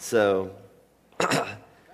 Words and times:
So, 0.00 0.52
this 1.18 1.48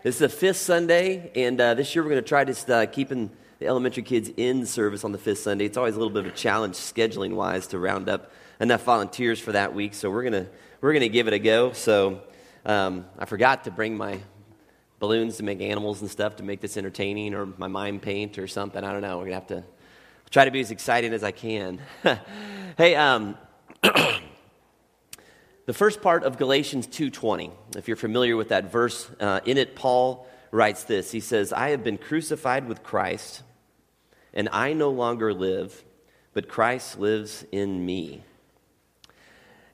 is 0.05 0.19
the 0.19 0.29
fifth 0.29 0.59
Sunday, 0.59 1.33
and 1.35 1.59
uh, 1.59 1.73
this 1.73 1.95
year 1.95 2.05
we're 2.05 2.11
going 2.11 2.23
to 2.23 2.29
try 2.29 2.45
just 2.45 2.69
uh, 2.69 2.85
keeping 2.85 3.31
the 3.61 3.67
elementary 3.67 4.03
kids 4.03 4.31
in 4.37 4.67
service 4.67 5.05
on 5.05 5.13
the 5.13 5.19
fifth 5.19 5.39
Sunday. 5.39 5.65
It's 5.65 5.79
always 5.79 5.95
a 5.95 5.99
little 5.99 6.13
bit 6.13 6.27
of 6.27 6.33
a 6.33 6.37
challenge 6.37 6.75
scheduling 6.75 7.35
wise 7.35 7.67
to 7.69 7.79
round 7.79 8.11
up 8.11 8.31
enough 8.61 8.85
volunteers 8.85 9.41
for 9.41 9.53
that 9.53 9.75
week, 9.75 9.95
so 9.95 10.11
we're 10.11 10.21
going 10.21 10.45
to 10.45 10.47
we're 10.83 10.93
going 10.93 11.01
to 11.01 11.09
give 11.09 11.29
it 11.29 11.33
a 11.33 11.39
go. 11.39 11.73
So, 11.73 12.21
um, 12.67 13.07
I 13.19 13.25
forgot 13.25 13.65
to 13.65 13.71
bring 13.71 13.97
my 13.97 14.21
balloons 14.99 15.39
to 15.39 15.43
make 15.43 15.63
animals 15.63 16.03
and 16.03 16.11
stuff 16.11 16.37
to 16.37 16.43
make 16.43 16.61
this 16.61 16.77
entertaining, 16.77 17.33
or 17.33 17.47
my 17.57 17.69
mime 17.69 18.01
paint 18.01 18.37
or 18.37 18.47
something. 18.47 18.85
I 18.85 18.93
don't 18.93 19.01
know. 19.01 19.17
We're 19.17 19.31
going 19.31 19.47
to 19.47 19.55
have 19.55 19.65
to 19.65 19.65
try 20.29 20.45
to 20.45 20.51
be 20.51 20.61
as 20.61 20.71
exciting 20.71 21.15
as 21.15 21.25
I 21.25 21.31
can. 21.31 21.81
hey, 22.77 22.97
um, 22.97 23.39
the 25.67 25.75
first 25.75 26.03
part 26.03 26.25
of 26.25 26.39
galatians 26.39 26.87
2.20 26.87 27.51
if 27.77 27.89
you're 27.89 27.97
familiar 27.97 28.37
with 28.37 28.49
that 28.49 28.71
verse 28.71 29.11
uh, 29.21 29.41
in 29.45 29.59
it 29.59 29.75
paul 29.75 30.27
writes 30.55 30.85
this. 30.85 31.11
He 31.11 31.21
says 31.21 31.53
i 31.53 31.71
have 31.71 31.83
been 31.83 31.99
crucified 31.99 32.69
with 32.69 32.83
christ 32.83 33.43
and 34.33 34.49
i 34.53 34.73
no 34.73 34.91
longer 34.91 35.35
live 35.35 35.85
but 36.33 36.49
christ 36.49 36.99
lives 36.99 37.45
in 37.53 37.85
me. 37.85 38.23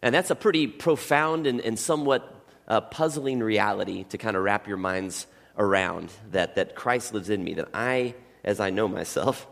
And 0.02 0.14
that's 0.14 0.30
a 0.30 0.34
pretty 0.34 0.66
profound 0.66 1.46
and, 1.46 1.60
and 1.60 1.78
somewhat 1.78 2.34
uh, 2.66 2.80
puzzling 2.80 3.40
reality 3.40 4.04
to 4.04 4.16
kind 4.16 4.36
of 4.36 4.42
wrap 4.42 4.66
your 4.66 4.78
minds 4.78 5.26
around 5.58 6.10
that, 6.30 6.54
that 6.54 6.74
christ 6.74 7.12
lives 7.12 7.28
in 7.28 7.44
me 7.44 7.54
that 7.54 7.68
i 7.74 8.14
as 8.42 8.58
i 8.58 8.70
know 8.70 8.88
myself 8.88 9.46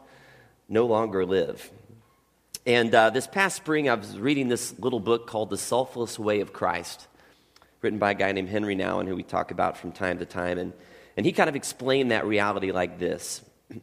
no 0.68 0.86
longer 0.86 1.26
live 1.26 1.70
and 2.68 2.94
uh, 2.94 3.08
this 3.08 3.26
past 3.26 3.56
spring, 3.56 3.88
I 3.88 3.94
was 3.94 4.18
reading 4.18 4.48
this 4.48 4.78
little 4.78 5.00
book 5.00 5.26
called 5.26 5.48
The 5.48 5.56
Selfless 5.56 6.18
Way 6.18 6.40
of 6.40 6.52
Christ, 6.52 7.08
written 7.80 7.98
by 7.98 8.10
a 8.10 8.14
guy 8.14 8.30
named 8.32 8.50
Henri 8.50 8.76
Nouwen, 8.76 9.08
who 9.08 9.16
we 9.16 9.22
talk 9.22 9.50
about 9.50 9.78
from 9.78 9.90
time 9.90 10.18
to 10.18 10.26
time. 10.26 10.58
And, 10.58 10.74
and 11.16 11.24
he 11.24 11.32
kind 11.32 11.48
of 11.48 11.56
explained 11.56 12.10
that 12.10 12.26
reality 12.26 12.70
like 12.70 12.98
this 12.98 13.40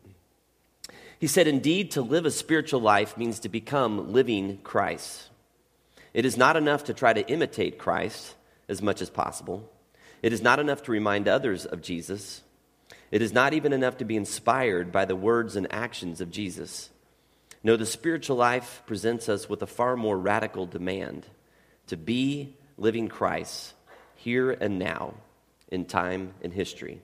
He 1.19 1.25
said, 1.25 1.47
Indeed, 1.47 1.91
to 1.91 2.03
live 2.03 2.27
a 2.27 2.31
spiritual 2.31 2.79
life 2.79 3.17
means 3.17 3.39
to 3.39 3.49
become 3.49 4.13
living 4.13 4.59
Christ. 4.63 5.29
It 6.13 6.23
is 6.23 6.37
not 6.37 6.55
enough 6.55 6.83
to 6.83 6.93
try 6.93 7.11
to 7.11 7.27
imitate 7.27 7.79
Christ 7.79 8.35
as 8.69 8.83
much 8.83 9.01
as 9.01 9.09
possible. 9.09 9.67
It 10.21 10.31
is 10.31 10.43
not 10.43 10.59
enough 10.59 10.83
to 10.83 10.91
remind 10.91 11.27
others 11.27 11.65
of 11.65 11.81
Jesus. 11.81 12.43
It 13.09 13.23
is 13.23 13.33
not 13.33 13.55
even 13.55 13.73
enough 13.73 13.97
to 13.97 14.05
be 14.05 14.15
inspired 14.15 14.91
by 14.91 15.05
the 15.05 15.15
words 15.15 15.55
and 15.55 15.65
actions 15.73 16.21
of 16.21 16.29
Jesus. 16.29 16.91
No, 17.65 17.75
the 17.77 17.85
spiritual 17.87 18.35
life 18.35 18.83
presents 18.85 19.27
us 19.27 19.49
with 19.49 19.63
a 19.63 19.65
far 19.65 19.97
more 19.97 20.19
radical 20.19 20.67
demand 20.67 21.25
to 21.87 21.97
be 21.97 22.55
living 22.77 23.07
Christ 23.07 23.73
here 24.13 24.51
and 24.51 24.77
now 24.77 25.15
in 25.69 25.85
time 25.85 26.35
and 26.43 26.53
history. 26.53 27.01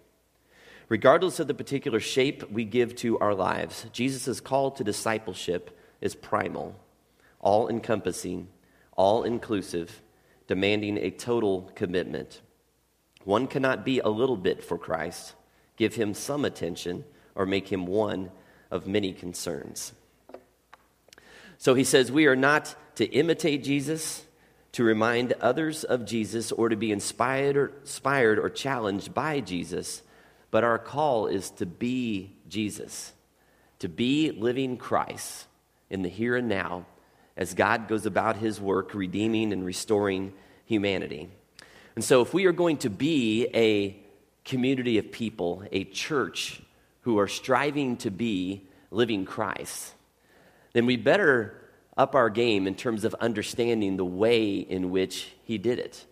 Regardless 0.87 1.39
of 1.39 1.47
the 1.47 1.55
particular 1.55 1.99
shape 1.99 2.51
we 2.51 2.63
give 2.63 2.95
to 2.97 3.17
our 3.17 3.33
lives, 3.33 3.87
Jesus' 3.91 4.39
call 4.39 4.69
to 4.69 4.83
discipleship 4.83 5.75
is 5.99 6.13
primal, 6.13 6.75
all 7.39 7.67
encompassing, 7.67 8.47
all 8.95 9.23
inclusive, 9.23 9.99
demanding 10.45 10.99
a 10.99 11.09
total 11.09 11.71
commitment. 11.73 12.39
One 13.23 13.47
cannot 13.47 13.83
be 13.83 13.97
a 13.97 14.09
little 14.09 14.37
bit 14.37 14.63
for 14.63 14.77
Christ, 14.77 15.33
give 15.75 15.95
him 15.95 16.13
some 16.13 16.45
attention, 16.45 17.03
or 17.33 17.47
make 17.47 17.71
him 17.71 17.87
one 17.87 18.29
of 18.69 18.85
many 18.85 19.11
concerns. 19.11 19.93
So 21.61 21.75
he 21.75 21.83
says, 21.83 22.11
We 22.11 22.25
are 22.25 22.35
not 22.35 22.73
to 22.95 23.05
imitate 23.05 23.63
Jesus, 23.63 24.25
to 24.71 24.83
remind 24.83 25.33
others 25.33 25.83
of 25.83 26.07
Jesus, 26.07 26.51
or 26.51 26.69
to 26.69 26.75
be 26.75 26.91
inspired 26.91 27.55
or, 27.55 27.67
inspired 27.81 28.39
or 28.39 28.49
challenged 28.49 29.13
by 29.13 29.41
Jesus, 29.41 30.01
but 30.49 30.63
our 30.63 30.79
call 30.79 31.27
is 31.27 31.51
to 31.51 31.67
be 31.67 32.35
Jesus, 32.49 33.13
to 33.77 33.87
be 33.87 34.31
living 34.31 34.75
Christ 34.75 35.45
in 35.91 36.01
the 36.01 36.09
here 36.09 36.35
and 36.35 36.49
now 36.49 36.87
as 37.37 37.53
God 37.53 37.87
goes 37.87 38.07
about 38.07 38.37
his 38.37 38.59
work 38.59 38.95
redeeming 38.95 39.53
and 39.53 39.63
restoring 39.63 40.33
humanity. 40.65 41.29
And 41.95 42.03
so, 42.03 42.23
if 42.23 42.33
we 42.33 42.47
are 42.47 42.53
going 42.53 42.77
to 42.77 42.89
be 42.89 43.47
a 43.53 43.95
community 44.45 44.97
of 44.97 45.11
people, 45.11 45.61
a 45.71 45.83
church 45.83 46.59
who 47.01 47.19
are 47.19 47.27
striving 47.27 47.97
to 47.97 48.09
be 48.09 48.67
living 48.89 49.25
Christ, 49.25 49.93
then 50.73 50.85
we 50.85 50.97
better 50.97 51.57
up 51.97 52.15
our 52.15 52.29
game 52.29 52.67
in 52.67 52.75
terms 52.75 53.03
of 53.03 53.13
understanding 53.15 53.97
the 53.97 54.05
way 54.05 54.53
in 54.55 54.91
which 54.91 55.31
he 55.43 55.57
did 55.57 55.79
it, 55.79 56.05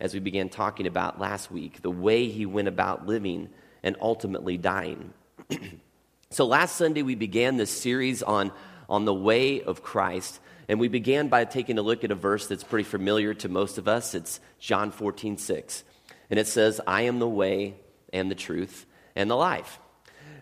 as 0.00 0.14
we 0.14 0.20
began 0.20 0.48
talking 0.48 0.86
about 0.86 1.20
last 1.20 1.50
week, 1.50 1.82
the 1.82 1.90
way 1.90 2.28
he 2.28 2.46
went 2.46 2.68
about 2.68 3.06
living 3.06 3.48
and 3.82 3.96
ultimately 4.00 4.56
dying. 4.56 5.12
so 6.30 6.46
last 6.46 6.76
Sunday, 6.76 7.02
we 7.02 7.14
began 7.14 7.56
this 7.56 7.70
series 7.70 8.22
on, 8.22 8.52
on 8.88 9.04
the 9.04 9.14
way 9.14 9.62
of 9.62 9.82
Christ. 9.82 10.40
And 10.68 10.80
we 10.80 10.88
began 10.88 11.28
by 11.28 11.44
taking 11.44 11.76
a 11.78 11.82
look 11.82 12.04
at 12.04 12.10
a 12.10 12.14
verse 12.14 12.46
that's 12.46 12.64
pretty 12.64 12.84
familiar 12.84 13.34
to 13.34 13.48
most 13.48 13.76
of 13.76 13.86
us. 13.86 14.14
It's 14.14 14.40
John 14.58 14.90
14, 14.90 15.36
6. 15.36 15.84
And 16.30 16.38
it 16.38 16.46
says, 16.46 16.80
I 16.86 17.02
am 17.02 17.18
the 17.18 17.28
way 17.28 17.74
and 18.12 18.30
the 18.30 18.34
truth 18.34 18.86
and 19.14 19.30
the 19.30 19.36
life. 19.36 19.78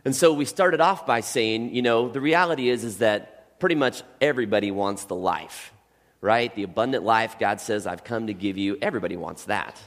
And 0.05 0.15
so 0.15 0.33
we 0.33 0.45
started 0.45 0.81
off 0.81 1.07
by 1.07 1.21
saying, 1.21 1.75
you 1.75 1.83
know, 1.83 2.09
the 2.09 2.21
reality 2.21 2.69
is, 2.69 2.85
is 2.85 2.99
that 2.99 3.42
pretty 3.63 3.77
much 3.77 4.03
everybody 4.21 4.73
wants 4.73 5.05
the 5.05 5.15
life, 5.15 5.73
right? 6.21 6.53
The 6.57 6.65
abundant 6.65 7.05
life 7.05 7.39
God 7.39 7.61
says, 7.61 7.87
I've 7.87 8.03
come 8.03 8.27
to 8.27 8.35
give 8.35 8.59
you. 8.59 8.77
Everybody 8.83 9.17
wants 9.17 9.45
that. 9.45 9.81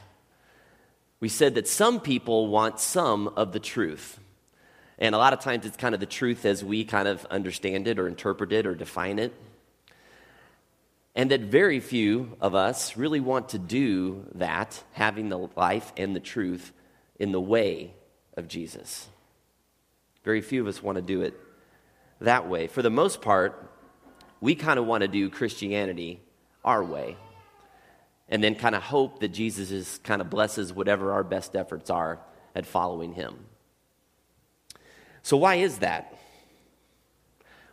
We 1.20 1.28
said 1.28 1.56
that 1.56 1.68
some 1.68 2.00
people 2.00 2.48
want 2.48 2.80
some 2.80 3.28
of 3.28 3.52
the 3.52 3.60
truth. 3.60 4.18
And 4.98 5.14
a 5.14 5.18
lot 5.18 5.34
of 5.34 5.40
times 5.40 5.66
it's 5.66 5.76
kind 5.76 5.92
of 5.94 6.00
the 6.00 6.06
truth 6.06 6.46
as 6.46 6.64
we 6.64 6.86
kind 6.86 7.06
of 7.06 7.26
understand 7.26 7.86
it 7.86 7.98
or 7.98 8.08
interpret 8.08 8.50
it 8.50 8.66
or 8.66 8.74
define 8.74 9.18
it. 9.18 9.34
And 11.14 11.30
that 11.30 11.42
very 11.42 11.80
few 11.80 12.34
of 12.40 12.54
us 12.54 12.96
really 12.96 13.20
want 13.20 13.50
to 13.50 13.58
do 13.58 14.24
that, 14.36 14.82
having 14.92 15.28
the 15.28 15.50
life 15.54 15.92
and 15.98 16.16
the 16.16 16.20
truth 16.20 16.72
in 17.18 17.30
the 17.30 17.42
way 17.42 17.92
of 18.38 18.48
Jesus. 18.48 19.06
Very 20.24 20.40
few 20.40 20.62
of 20.62 20.66
us 20.66 20.82
want 20.82 20.96
to 20.96 21.02
do 21.02 21.20
it 21.20 21.38
that 22.20 22.48
way. 22.48 22.66
For 22.66 22.82
the 22.82 22.90
most 22.90 23.20
part, 23.20 23.70
we 24.40 24.54
kind 24.54 24.78
of 24.78 24.86
want 24.86 25.02
to 25.02 25.08
do 25.08 25.30
Christianity 25.30 26.20
our 26.64 26.82
way 26.82 27.16
and 28.28 28.42
then 28.42 28.54
kind 28.54 28.74
of 28.74 28.82
hope 28.82 29.20
that 29.20 29.28
Jesus 29.28 29.98
kind 29.98 30.20
of 30.20 30.30
blesses 30.30 30.72
whatever 30.72 31.12
our 31.12 31.22
best 31.22 31.54
efforts 31.54 31.90
are 31.90 32.20
at 32.54 32.66
following 32.66 33.12
him. 33.12 33.46
So, 35.22 35.36
why 35.36 35.56
is 35.56 35.78
that? 35.78 36.16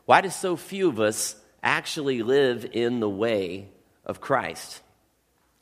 Why 0.05 0.21
do 0.21 0.29
so 0.29 0.55
few 0.55 0.89
of 0.89 0.99
us 0.99 1.35
actually 1.61 2.23
live 2.23 2.65
in 2.71 2.99
the 2.99 3.09
way 3.09 3.69
of 4.05 4.19
Christ? 4.19 4.81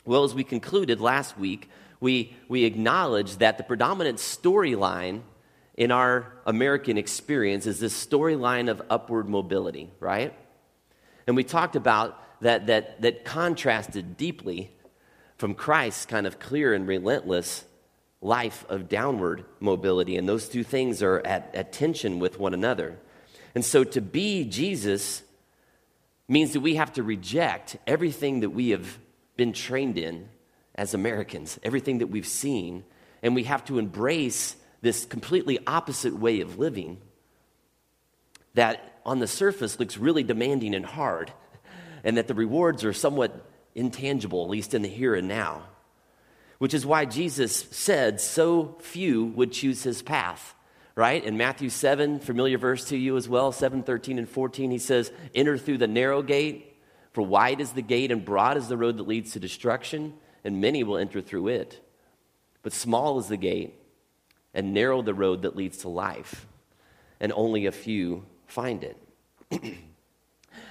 Well, 0.03 0.23
as 0.23 0.33
we 0.33 0.43
concluded 0.43 0.99
last 0.99 1.37
week, 1.37 1.69
we, 1.99 2.35
we 2.47 2.63
acknowledged 2.63 3.39
that 3.39 3.57
the 3.57 3.63
predominant 3.63 4.17
storyline 4.17 5.21
in 5.75 5.91
our 5.91 6.33
American 6.45 6.97
experience 6.97 7.65
is 7.65 7.79
this 7.79 8.05
storyline 8.05 8.69
of 8.69 8.81
upward 8.89 9.29
mobility, 9.29 9.89
right? 9.99 10.33
And 11.27 11.35
we 11.35 11.43
talked 11.43 11.75
about 11.75 12.21
that, 12.41 12.67
that, 12.67 13.01
that 13.01 13.23
contrasted 13.23 14.17
deeply 14.17 14.71
from 15.37 15.55
Christ's 15.55 16.05
kind 16.05 16.27
of 16.27 16.39
clear 16.39 16.73
and 16.73 16.87
relentless 16.87 17.65
life 18.21 18.65
of 18.69 18.89
downward 18.89 19.45
mobility. 19.59 20.17
And 20.17 20.27
those 20.27 20.47
two 20.47 20.63
things 20.63 21.01
are 21.01 21.19
at, 21.25 21.53
at 21.55 21.71
tension 21.71 22.19
with 22.19 22.39
one 22.39 22.53
another. 22.53 22.99
And 23.55 23.65
so 23.65 23.83
to 23.83 24.01
be 24.01 24.43
Jesus 24.45 25.23
means 26.27 26.53
that 26.53 26.59
we 26.61 26.75
have 26.75 26.93
to 26.93 27.03
reject 27.03 27.77
everything 27.87 28.41
that 28.41 28.51
we 28.51 28.69
have 28.69 28.99
been 29.35 29.53
trained 29.53 29.97
in 29.97 30.29
as 30.75 30.93
Americans, 30.93 31.59
everything 31.63 31.97
that 31.97 32.07
we've 32.07 32.27
seen, 32.27 32.83
and 33.23 33.35
we 33.35 33.43
have 33.43 33.65
to 33.65 33.79
embrace 33.79 34.55
this 34.81 35.05
completely 35.05 35.59
opposite 35.65 36.15
way 36.15 36.41
of 36.41 36.59
living 36.59 36.97
that 38.53 38.99
on 39.05 39.19
the 39.19 39.27
surface 39.27 39.79
looks 39.79 39.97
really 39.97 40.23
demanding 40.23 40.75
and 40.75 40.85
hard, 40.85 41.31
and 42.03 42.17
that 42.17 42.27
the 42.27 42.33
rewards 42.33 42.83
are 42.83 42.93
somewhat 42.93 43.45
intangible, 43.75 44.43
at 44.43 44.49
least 44.49 44.73
in 44.73 44.81
the 44.81 44.89
here 44.89 45.15
and 45.15 45.27
now. 45.27 45.63
Which 46.57 46.73
is 46.73 46.85
why 46.85 47.05
Jesus 47.05 47.55
said 47.71 48.21
so 48.21 48.77
few 48.81 49.25
would 49.25 49.51
choose 49.51 49.83
his 49.83 50.01
path 50.01 50.53
right? 50.95 51.23
In 51.23 51.37
Matthew 51.37 51.69
7, 51.69 52.19
familiar 52.19 52.57
verse 52.57 52.85
to 52.85 52.97
you 52.97 53.17
as 53.17 53.27
well, 53.29 53.51
7, 53.51 53.83
13, 53.83 54.19
and 54.19 54.29
14, 54.29 54.71
he 54.71 54.77
says, 54.77 55.11
Enter 55.33 55.57
through 55.57 55.77
the 55.77 55.87
narrow 55.87 56.21
gate, 56.21 56.77
for 57.13 57.21
wide 57.21 57.61
is 57.61 57.71
the 57.71 57.81
gate 57.81 58.11
and 58.11 58.23
broad 58.23 58.57
is 58.57 58.67
the 58.67 58.77
road 58.77 58.97
that 58.97 59.07
leads 59.07 59.31
to 59.33 59.39
destruction, 59.39 60.13
and 60.43 60.61
many 60.61 60.83
will 60.83 60.97
enter 60.97 61.21
through 61.21 61.49
it. 61.49 61.83
But 62.63 62.73
small 62.73 63.19
is 63.19 63.27
the 63.27 63.37
gate, 63.37 63.75
and 64.53 64.73
narrow 64.73 65.01
the 65.01 65.13
road 65.13 65.43
that 65.43 65.55
leads 65.55 65.79
to 65.79 65.89
life, 65.89 66.47
and 67.19 67.31
only 67.33 67.65
a 67.65 67.71
few 67.71 68.25
find 68.47 68.83
it. 68.83 68.97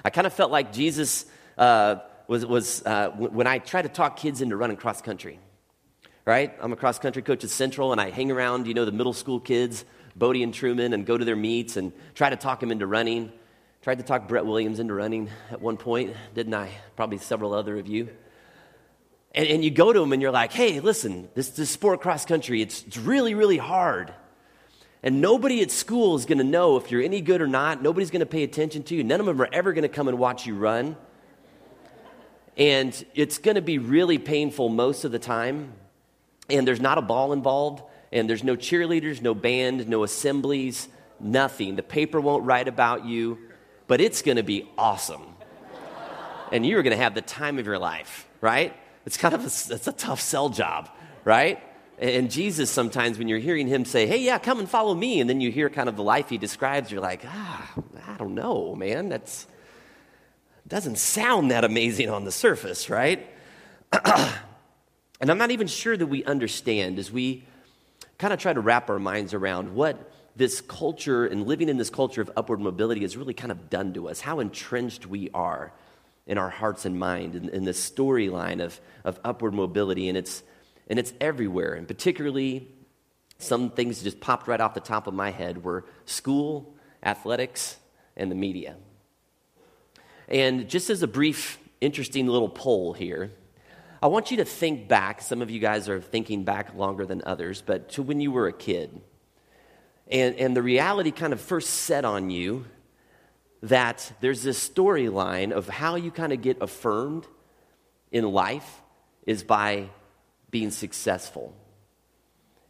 I 0.05 0.11
kind 0.11 0.27
of 0.27 0.33
felt 0.33 0.51
like 0.51 0.73
Jesus 0.73 1.27
uh, 1.57 1.97
was, 2.29 2.45
was 2.45 2.85
uh, 2.85 3.11
when 3.11 3.47
I 3.47 3.59
try 3.59 3.83
to 3.83 3.89
talk 3.89 4.17
kids 4.17 4.41
into 4.41 4.57
running 4.57 4.77
cross 4.77 5.01
country 5.01 5.39
right? 6.31 6.57
I'm 6.61 6.73
a 6.73 6.77
cross 6.77 6.99
country 6.99 7.23
coach 7.23 7.43
at 7.43 7.51
Central, 7.51 7.93
and 7.93 8.01
I 8.01 8.11
hang 8.11 8.31
around, 8.31 8.67
you 8.67 8.75
know, 8.75 8.85
the 8.85 8.93
middle 8.93 9.13
school 9.13 9.41
kids, 9.41 9.85
Bodie 10.15 10.45
and 10.45 10.53
Truman, 10.53 10.93
and 10.93 11.07
go 11.07 11.19
to 11.19 11.25
their 11.25 11.37
meets 11.37 11.77
and 11.77 11.93
try 12.15 12.31
to 12.31 12.37
talk 12.37 12.61
them 12.61 12.71
into 12.71 12.87
running. 12.87 13.33
Tried 13.83 13.99
to 13.99 14.05
talk 14.05 14.29
Brett 14.29 14.45
Williams 14.45 14.79
into 14.79 14.93
running 14.93 15.31
at 15.51 15.61
one 15.61 15.77
point, 15.77 16.15
didn't 16.35 16.53
I? 16.55 16.71
Probably 16.97 17.19
several 17.19 17.55
other 17.55 17.79
of 17.79 17.89
you. 17.89 18.11
And, 19.33 19.47
and 19.47 19.65
you 19.65 19.71
go 19.71 19.93
to 19.93 20.01
them 20.01 20.13
and 20.13 20.21
you're 20.21 20.31
like, 20.31 20.53
hey, 20.53 20.81
listen, 20.81 21.29
this, 21.35 21.51
this 21.51 21.71
sport 21.71 22.01
cross 22.01 22.25
country, 22.25 22.63
it's, 22.63 22.83
it's 22.85 22.99
really, 22.99 23.35
really 23.35 23.59
hard. 23.59 24.13
And 25.03 25.21
nobody 25.21 25.63
at 25.63 25.71
school 25.71 26.17
is 26.17 26.27
going 26.27 26.39
to 26.39 26.45
know 26.45 26.77
if 26.77 26.91
you're 26.91 27.03
any 27.03 27.21
good 27.21 27.41
or 27.41 27.47
not. 27.47 27.83
Nobody's 27.83 28.11
going 28.11 28.21
to 28.21 28.27
pay 28.27 28.43
attention 28.43 28.83
to 28.85 28.95
you. 28.95 29.03
None 29.03 29.21
of 29.21 29.27
them 29.27 29.41
are 29.41 29.49
ever 29.51 29.73
going 29.73 29.83
to 29.83 29.89
come 29.89 30.09
and 30.09 30.19
watch 30.19 30.47
you 30.47 30.57
run. 30.57 30.97
And 32.57 33.07
it's 33.15 33.39
going 33.39 33.55
to 33.55 33.63
be 33.63 33.79
really 33.79 34.19
painful 34.19 34.69
most 34.69 35.05
of 35.05 35.13
the 35.13 35.19
time. 35.19 35.73
And 36.51 36.69
there's 36.69 36.81
not 36.81 36.99
a 36.99 37.03
ball 37.03 37.33
involved. 37.33 37.83
And 38.13 38.29
there's 38.29 38.45
no 38.45 38.57
cheerleaders, 38.57 39.23
no 39.23 39.35
band, 39.35 39.89
no 39.89 40.03
assemblies, 40.03 40.89
nothing. 41.19 41.77
The 41.77 41.83
paper 41.83 42.21
won't 42.21 42.45
write 42.45 42.69
about 42.69 43.07
you. 43.07 43.39
But 43.87 44.03
it's 44.03 44.21
going 44.21 44.37
to 44.37 44.43
be 44.43 44.69
awesome. 44.77 45.23
and 46.53 46.67
you're 46.67 46.83
going 46.83 46.97
to 46.97 47.03
have 47.03 47.15
the 47.15 47.23
time 47.23 47.59
of 47.59 47.65
your 47.65 47.79
life, 47.79 48.29
right? 48.43 48.77
It's 49.07 49.17
kind 49.17 49.35
of 49.35 49.43
a, 49.43 49.75
it's 49.75 49.87
a 49.87 49.93
tough 49.93 50.21
sell 50.21 50.49
job, 50.49 50.89
right? 51.25 51.63
And 51.99 52.31
Jesus, 52.31 52.71
sometimes 52.71 53.19
when 53.19 53.29
you're 53.29 53.39
hearing 53.39 53.67
him 53.67 53.85
say, 53.85 54.07
hey, 54.07 54.19
yeah, 54.19 54.39
come 54.39 54.59
and 54.59 54.69
follow 54.69 54.95
me, 54.95 55.21
and 55.21 55.29
then 55.29 55.41
you 55.41 55.51
hear 55.51 55.69
kind 55.69 55.89
of 55.89 55.97
the 55.97 56.03
life 56.03 56.31
he 56.31 56.39
describes, 56.39 56.91
you're 56.91 57.01
like, 57.01 57.23
ah, 57.27 57.73
I 58.09 58.17
don't 58.17 58.35
know, 58.35 58.75
man. 58.75 59.11
That's 59.11 59.47
doesn't 60.67 60.99
sound 60.99 61.51
that 61.51 61.65
amazing 61.65 62.09
on 62.11 62.25
the 62.25 62.31
surface, 62.31 62.89
right? 62.89 63.29
and 63.93 65.31
I'm 65.31 65.37
not 65.37 65.51
even 65.51 65.67
sure 65.67 65.97
that 65.97 66.07
we 66.07 66.25
understand 66.25 66.99
as 66.99 67.11
we 67.11 67.45
kind 68.19 68.33
of 68.33 68.39
try 68.39 68.53
to 68.53 68.61
wrap 68.61 68.89
our 68.89 69.01
minds 69.01 69.35
around 69.35 69.75
what 69.75 70.13
this 70.37 70.61
culture 70.61 71.27
and 71.27 71.47
living 71.47 71.69
in 71.69 71.77
this 71.77 71.91
culture 71.91 72.23
of 72.23 72.31
upward 72.37 72.61
mobility 72.61 73.01
has 73.03 73.17
really 73.17 73.35
kind 73.35 73.51
of 73.51 73.69
done 73.69 73.93
to 73.95 74.09
us, 74.09 74.21
how 74.21 74.39
entrenched 74.39 75.07
we 75.07 75.29
are 75.35 75.73
in 76.31 76.39
our 76.39 76.49
hearts 76.49 76.85
and 76.85 76.97
mind 76.97 77.35
in, 77.35 77.49
in 77.49 77.65
this 77.65 77.91
storyline 77.91 78.63
of, 78.63 78.81
of 79.05 79.19
upward 79.25 79.53
mobility. 79.53 80.09
And 80.09 80.17
it's 80.17 80.45
and 80.87 80.99
it's 80.99 81.13
everywhere. 81.21 81.75
And 81.75 81.87
particularly, 81.87 82.69
some 83.39 83.71
things 83.71 84.03
just 84.03 84.21
popped 84.21 84.47
right 84.49 84.61
off 84.61 84.75
the 84.75 84.81
top 84.81 85.07
of 85.07 85.15
my 85.15 85.31
head 85.31 85.63
were 85.65 85.85
school, 86.05 86.75
athletics, 87.03 87.77
and 88.17 88.31
the 88.31 88.35
media. 88.35 88.77
And 90.29 90.69
just 90.69 90.89
as 90.91 91.03
a 91.03 91.09
brief, 91.09 91.59
interesting 91.81 92.27
little 92.27 92.49
poll 92.49 92.93
here, 92.93 93.33
I 94.03 94.07
want 94.07 94.31
you 94.31 94.37
to 94.39 94.45
think 94.45 94.89
back. 94.89 95.23
Some 95.23 95.43
of 95.43 95.51
you 95.51 95.61
guys 95.61 95.89
are 95.89 96.01
thinking 96.01 96.45
back 96.45 96.75
longer 96.75 97.07
than 97.07 97.23
others, 97.25 97.63
but 97.65 97.91
to 97.91 98.03
when 98.03 98.21
you 98.21 98.31
were 98.31 98.47
a 98.47 98.53
kid. 98.53 99.01
And, 100.09 100.35
and 100.37 100.57
the 100.57 100.63
reality 100.63 101.11
kind 101.11 101.33
of 101.33 101.41
first 101.41 101.71
set 101.71 102.05
on 102.05 102.31
you 102.31 102.67
that 103.63 104.13
there's 104.21 104.43
this 104.43 104.69
storyline 104.69 105.53
of 105.53 105.69
how 105.69 105.97
you 105.97 106.11
kind 106.11 106.33
of 106.33 106.41
get 106.41 106.61
affirmed 106.61 107.27
in 108.11 108.25
life 108.25 108.83
is 109.27 109.43
by 109.43 109.89
being 110.51 110.71
successful. 110.71 111.55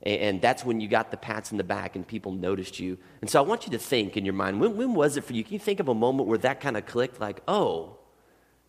And 0.02 0.40
that's 0.40 0.64
when 0.64 0.81
you 0.81 0.88
got 0.88 1.10
the 1.10 1.16
pats 1.19 1.52
in 1.52 1.58
the 1.58 1.64
back 1.64 1.94
and 1.94 2.06
people 2.06 2.32
noticed 2.32 2.81
you. 2.81 2.96
And 3.20 3.28
so 3.28 3.38
I 3.38 3.46
want 3.46 3.66
you 3.66 3.72
to 3.72 3.78
think 3.78 4.16
in 4.16 4.25
your 4.25 4.34
mind 4.34 4.60
when, 4.60 4.76
when 4.76 4.94
was 4.94 5.16
it 5.16 5.25
for 5.25 5.34
you? 5.34 5.44
Can 5.44 5.52
you 5.52 5.58
think 5.58 5.78
of 5.78 5.88
a 5.88 5.94
moment 5.94 6.28
where 6.28 6.38
that 6.38 6.60
kind 6.60 6.76
of 6.76 6.87
clicked? 6.87 7.20
Like, 7.20 7.43
oh, 7.46 7.98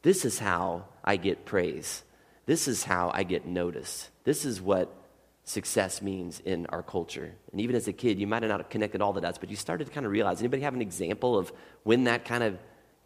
this 0.01 0.25
is 0.25 0.39
how 0.39 0.85
I 1.03 1.15
get 1.15 1.45
praise. 1.45 2.03
This 2.45 2.67
is 2.67 2.83
how 2.83 3.11
I 3.13 3.23
get 3.23 3.45
noticed. 3.45 4.09
This 4.25 4.43
is 4.43 4.61
what 4.61 4.93
success 5.43 6.01
means 6.01 6.39
in 6.41 6.65
our 6.67 6.83
culture. 6.83 7.33
And 7.51 7.61
even 7.61 7.75
as 7.75 7.87
a 7.87 7.93
kid, 7.93 8.19
you 8.19 8.27
might 8.27 8.43
have 8.43 8.49
not 8.51 8.69
connected 8.69 9.01
all 9.01 9.13
the 9.13 9.21
dots, 9.21 9.37
but 9.37 9.49
you 9.49 9.55
started 9.55 9.85
to 9.85 9.91
kind 9.91 10.05
of 10.05 10.11
realize. 10.11 10.39
Anybody 10.39 10.61
have 10.61 10.73
an 10.73 10.81
example 10.81 11.37
of 11.37 11.51
when 11.83 12.05
that 12.05 12.25
kind 12.25 12.43
of 12.43 12.57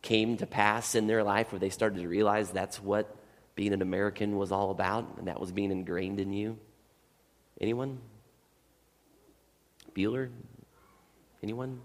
came 0.01 0.37
to 0.37 0.45
pass 0.45 0.95
in 0.95 1.07
their 1.07 1.23
life 1.23 1.51
where 1.51 1.59
they 1.59 1.69
started 1.69 2.01
to 2.01 2.07
realize 2.07 2.51
that's 2.51 2.81
what 2.81 3.15
being 3.55 3.73
an 3.73 3.81
American 3.81 4.37
was 4.37 4.51
all 4.51 4.69
about, 4.69 5.17
and 5.17 5.27
that 5.27 5.39
was 5.39 5.51
being 5.51 5.71
ingrained 5.71 6.19
in 6.19 6.33
you? 6.33 6.57
Anyone? 7.61 7.99
Bueller? 9.95 10.29
Anyone? 11.41 11.79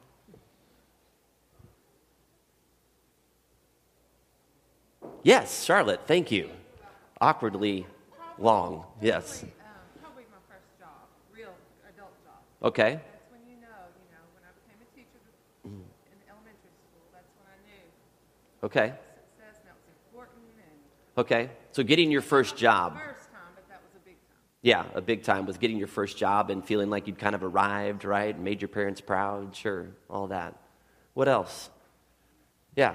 Yes, 5.22 5.64
Charlotte, 5.64 6.00
thank 6.06 6.32
you. 6.32 6.50
Awkwardly 7.20 7.86
long, 8.38 8.84
yes. 9.00 9.44
Probably 10.00 10.24
my 10.30 10.38
first 10.48 10.66
job, 10.78 10.88
real 11.32 11.52
adult 11.84 12.14
job. 12.24 12.40
Okay. 12.62 13.00
That's 13.00 13.30
when 13.32 13.40
you 13.48 13.56
know, 13.56 13.88
you 13.96 14.08
know, 14.12 14.20
when 14.36 14.44
I 14.44 14.52
became 14.52 14.76
a 14.84 14.88
teacher 14.92 15.16
in 15.64 16.18
elementary 16.28 16.76
school, 16.76 17.08
that's 17.12 17.32
when 17.40 17.48
I 17.48 17.56
knew 17.64 17.86
Okay. 18.68 18.92
success 19.16 19.64
and 19.64 19.72
that 19.72 19.76
was 19.80 19.88
important 19.88 20.44
and 20.60 20.78
Okay. 21.16 21.50
So 21.72 21.82
getting 21.82 22.10
your 22.10 22.20
first 22.20 22.56
job. 22.56 23.00
first 23.00 23.32
time, 23.32 23.52
but 23.56 23.64
that 23.68 23.80
was 23.80 23.96
a 23.96 24.02
big 24.04 24.20
time. 24.28 24.44
Yeah, 24.60 24.84
a 24.92 25.00
big 25.00 25.22
time 25.24 25.46
was 25.46 25.56
getting 25.56 25.78
your 25.80 25.88
first 25.88 26.18
job 26.18 26.50
and 26.50 26.60
feeling 26.64 26.90
like 26.90 27.06
you'd 27.08 27.18
kind 27.18 27.34
of 27.34 27.42
arrived, 27.42 28.04
right? 28.04 28.38
Made 28.38 28.60
your 28.60 28.68
parents 28.68 29.00
proud, 29.00 29.56
sure, 29.56 29.96
all 30.10 30.28
that. 30.28 30.54
What 31.14 31.28
else? 31.28 31.70
Yeah. 32.76 32.92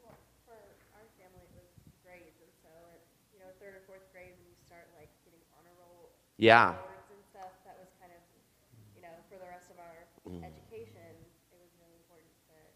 Well, 0.00 0.14
for 0.46 0.56
our 0.94 1.06
family, 1.18 1.42
it 1.42 1.52
was 1.58 1.70
grades, 2.06 2.38
and 2.38 2.50
so 2.62 2.70
at 2.94 3.02
you 3.34 3.38
know 3.42 3.50
third 3.58 3.74
or 3.76 3.82
fourth 3.90 4.06
grade, 4.14 4.30
when 4.38 4.46
you 4.46 4.56
start 4.62 4.86
like 4.96 5.10
getting 5.26 5.42
honor 5.58 5.74
roll 5.82 6.14
Yeah. 6.38 6.78
awards 6.80 7.10
and 7.12 7.20
stuff, 7.28 7.52
that 7.68 7.76
was 7.76 7.90
kind 8.00 8.14
of 8.14 8.22
you 8.96 9.02
know 9.04 9.12
for 9.28 9.36
the 9.36 9.46
rest 9.50 9.68
of 9.70 9.76
our 9.78 10.08
Mm. 10.26 10.44
education, 10.44 11.12
it 11.52 11.58
was 11.60 11.70
really 11.76 11.96
important 12.00 12.32
that 12.48 12.72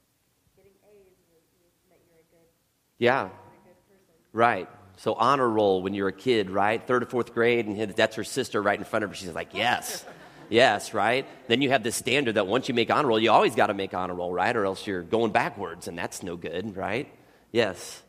getting 0.57 0.77
A's 0.85 1.17
was, 1.33 1.45
was 1.65 1.73
meant 1.89 2.03
you're 2.09 2.21
a 2.21 2.29
good, 2.33 2.51
Yeah. 2.99 3.23
you're 3.23 3.29
a 3.29 3.31
good 3.31 3.75
person. 3.89 4.29
Right. 4.33 4.69
So 4.97 5.15
honor 5.15 5.49
roll 5.49 5.83
when 5.83 5.95
you're 5.95 6.09
a 6.09 6.13
kid, 6.13 6.51
right? 6.51 6.85
Third 6.87 7.03
or 7.03 7.07
fourth 7.07 7.35
grade, 7.35 7.67
and 7.67 7.91
that's 7.91 8.17
her 8.17 8.25
sister 8.25 8.63
right 8.63 8.79
in 8.79 8.85
front 8.85 9.05
of 9.05 9.11
her. 9.11 9.17
She's 9.17 9.33
like, 9.33 9.55
yes, 9.55 10.05
yes, 10.49 10.95
right? 10.95 11.27
Then 11.49 11.63
you 11.63 11.71
have 11.71 11.83
this 11.83 11.97
standard 11.97 12.37
that 12.37 12.47
once 12.47 12.69
you 12.69 12.75
make 12.75 12.91
honor 12.91 13.09
roll, 13.09 13.19
you 13.19 13.31
always 13.31 13.55
got 13.55 13.67
to 13.69 13.75
make 13.75 13.93
honor 13.93 14.15
roll, 14.15 14.33
right? 14.33 14.55
Or 14.55 14.65
else 14.65 14.87
you're 14.87 15.03
going 15.03 15.33
backwards, 15.33 15.89
and 15.89 15.99
that's 15.99 16.23
no 16.23 16.37
good, 16.37 16.77
right? 16.77 17.13
Yes. 17.51 18.03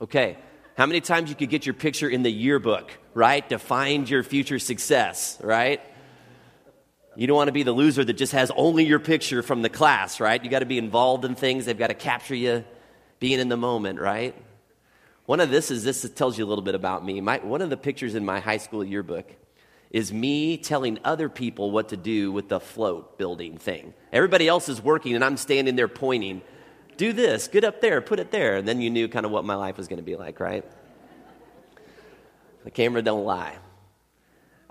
Okay. 0.00 0.36
How 0.76 0.86
many 0.86 1.00
times 1.00 1.28
you 1.28 1.34
could 1.34 1.50
get 1.50 1.66
your 1.66 1.74
picture 1.74 2.08
in 2.08 2.22
the 2.22 2.30
yearbook, 2.30 2.90
right? 3.14 3.48
To 3.48 3.58
find 3.58 4.08
your 4.08 4.22
future 4.22 4.60
success, 4.60 5.36
right? 5.42 5.80
You 7.18 7.26
don't 7.26 7.34
want 7.34 7.48
to 7.48 7.52
be 7.52 7.64
the 7.64 7.72
loser 7.72 8.04
that 8.04 8.12
just 8.12 8.30
has 8.30 8.52
only 8.54 8.84
your 8.84 9.00
picture 9.00 9.42
from 9.42 9.60
the 9.62 9.68
class, 9.68 10.20
right? 10.20 10.42
You 10.42 10.48
got 10.48 10.60
to 10.60 10.66
be 10.66 10.78
involved 10.78 11.24
in 11.24 11.34
things. 11.34 11.64
They've 11.64 11.76
got 11.76 11.88
to 11.88 11.94
capture 11.94 12.36
you 12.36 12.64
being 13.18 13.40
in 13.40 13.48
the 13.48 13.56
moment, 13.56 13.98
right? 13.98 14.36
One 15.26 15.40
of 15.40 15.50
this 15.50 15.72
is 15.72 15.82
this 15.82 16.08
tells 16.10 16.38
you 16.38 16.44
a 16.44 16.46
little 16.46 16.62
bit 16.62 16.76
about 16.76 17.04
me. 17.04 17.20
My, 17.20 17.38
one 17.38 17.60
of 17.60 17.70
the 17.70 17.76
pictures 17.76 18.14
in 18.14 18.24
my 18.24 18.38
high 18.38 18.58
school 18.58 18.84
yearbook 18.84 19.28
is 19.90 20.12
me 20.12 20.58
telling 20.58 21.00
other 21.04 21.28
people 21.28 21.72
what 21.72 21.88
to 21.88 21.96
do 21.96 22.30
with 22.30 22.48
the 22.48 22.60
float 22.60 23.18
building 23.18 23.58
thing. 23.58 23.94
Everybody 24.12 24.46
else 24.46 24.68
is 24.68 24.80
working, 24.80 25.16
and 25.16 25.24
I'm 25.24 25.36
standing 25.36 25.74
there 25.74 25.88
pointing, 25.88 26.40
do 26.98 27.12
this, 27.12 27.48
get 27.48 27.64
up 27.64 27.80
there, 27.80 28.00
put 28.00 28.20
it 28.20 28.30
there. 28.30 28.58
And 28.58 28.68
then 28.68 28.80
you 28.80 28.90
knew 28.90 29.08
kind 29.08 29.26
of 29.26 29.32
what 29.32 29.44
my 29.44 29.56
life 29.56 29.76
was 29.76 29.88
going 29.88 29.98
to 29.98 30.04
be 30.04 30.14
like, 30.14 30.38
right? 30.38 30.64
The 32.62 32.70
camera 32.70 33.02
don't 33.02 33.24
lie. 33.24 33.56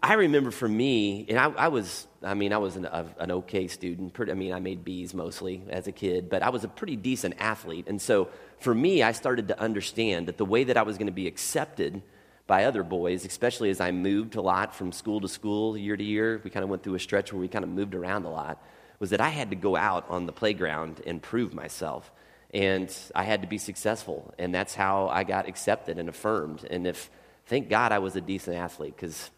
I 0.07 0.13
remember 0.13 0.51
for 0.51 0.69
me, 0.69 1.25
and 1.27 1.37
I, 1.37 1.47
I 1.49 1.67
was, 1.67 2.07
I 2.23 2.33
mean, 2.33 2.53
I 2.53 2.59
was 2.59 2.77
an, 2.77 2.85
a, 2.85 3.05
an 3.19 3.29
okay 3.29 3.67
student. 3.67 4.13
Pretty, 4.13 4.31
I 4.31 4.35
mean, 4.35 4.53
I 4.53 4.59
made 4.61 4.85
B's 4.85 5.13
mostly 5.13 5.63
as 5.67 5.87
a 5.87 5.91
kid, 5.91 6.29
but 6.29 6.41
I 6.41 6.49
was 6.49 6.63
a 6.63 6.69
pretty 6.69 6.95
decent 6.95 7.35
athlete. 7.39 7.89
And 7.89 8.01
so 8.01 8.29
for 8.57 8.73
me, 8.73 9.03
I 9.03 9.11
started 9.11 9.49
to 9.49 9.59
understand 9.59 10.29
that 10.29 10.37
the 10.37 10.45
way 10.45 10.63
that 10.63 10.77
I 10.77 10.83
was 10.83 10.97
going 10.97 11.07
to 11.07 11.13
be 11.13 11.27
accepted 11.27 12.01
by 12.47 12.63
other 12.63 12.83
boys, 12.83 13.25
especially 13.25 13.69
as 13.69 13.81
I 13.81 13.91
moved 13.91 14.35
a 14.35 14.41
lot 14.41 14.73
from 14.73 14.93
school 14.93 15.19
to 15.19 15.27
school, 15.27 15.77
year 15.77 15.97
to 15.97 16.03
year, 16.05 16.39
we 16.41 16.51
kind 16.51 16.63
of 16.63 16.69
went 16.69 16.83
through 16.83 16.95
a 16.95 16.99
stretch 16.99 17.33
where 17.33 17.41
we 17.41 17.49
kind 17.49 17.65
of 17.65 17.69
moved 17.69 17.93
around 17.93 18.23
a 18.23 18.29
lot, 18.29 18.63
was 18.99 19.09
that 19.09 19.19
I 19.19 19.27
had 19.27 19.49
to 19.49 19.57
go 19.57 19.75
out 19.75 20.05
on 20.07 20.25
the 20.25 20.31
playground 20.31 21.01
and 21.05 21.21
prove 21.21 21.53
myself. 21.53 22.13
And 22.53 22.95
I 23.13 23.23
had 23.23 23.41
to 23.41 23.47
be 23.49 23.57
successful. 23.57 24.33
And 24.39 24.55
that's 24.55 24.73
how 24.73 25.09
I 25.09 25.25
got 25.25 25.49
accepted 25.49 25.99
and 25.99 26.07
affirmed. 26.07 26.63
And 26.63 26.87
if, 26.87 27.09
thank 27.47 27.67
God 27.67 27.91
I 27.91 27.99
was 27.99 28.15
a 28.15 28.21
decent 28.21 28.55
athlete 28.55 28.95
because 28.95 29.31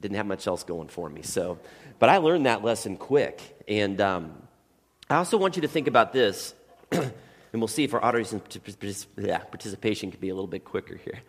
didn't 0.00 0.16
have 0.16 0.26
much 0.26 0.46
else 0.46 0.64
going 0.64 0.88
for 0.88 1.08
me. 1.08 1.22
So, 1.22 1.58
but 1.98 2.08
I 2.08 2.16
learned 2.16 2.46
that 2.46 2.64
lesson 2.64 2.96
quick. 2.96 3.62
And 3.68 4.00
um, 4.00 4.42
I 5.08 5.16
also 5.16 5.36
want 5.36 5.56
you 5.56 5.62
to 5.62 5.68
think 5.68 5.88
about 5.88 6.12
this, 6.12 6.54
and 6.92 7.12
we'll 7.52 7.68
see 7.68 7.84
if 7.84 7.94
our 7.94 8.02
audience 8.04 8.32
participation 8.32 10.10
can 10.10 10.20
be 10.20 10.30
a 10.30 10.34
little 10.34 10.48
bit 10.48 10.64
quicker 10.64 10.96
here. 10.96 11.20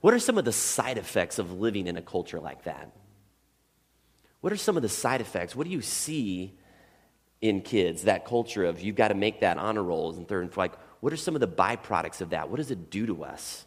What 0.00 0.14
are 0.14 0.18
some 0.18 0.38
of 0.38 0.44
the 0.44 0.52
side 0.52 0.98
effects 0.98 1.38
of 1.38 1.58
living 1.58 1.86
in 1.86 1.96
a 1.96 2.02
culture 2.02 2.40
like 2.40 2.64
that? 2.64 2.92
What 4.40 4.52
are 4.52 4.56
some 4.56 4.76
of 4.76 4.82
the 4.82 4.88
side 4.88 5.20
effects? 5.20 5.56
What 5.56 5.66
do 5.66 5.72
you 5.72 5.82
see 5.82 6.54
in 7.40 7.62
kids, 7.62 8.02
that 8.02 8.24
culture 8.24 8.64
of 8.64 8.80
you've 8.80 8.96
got 8.96 9.08
to 9.08 9.14
make 9.14 9.40
that 9.40 9.58
honor 9.58 9.82
rolls 9.82 10.18
and 10.18 10.26
third 10.26 10.44
and 10.44 10.56
like, 10.56 10.72
what 11.00 11.12
are 11.12 11.16
some 11.16 11.34
of 11.36 11.40
the 11.40 11.48
byproducts 11.48 12.20
of 12.20 12.30
that? 12.30 12.50
What 12.50 12.56
does 12.56 12.70
it 12.70 12.90
do 12.90 13.06
to 13.06 13.24
us? 13.24 13.64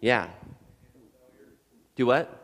Yeah. 0.00 0.28
Do 1.94 2.06
what? 2.06 2.41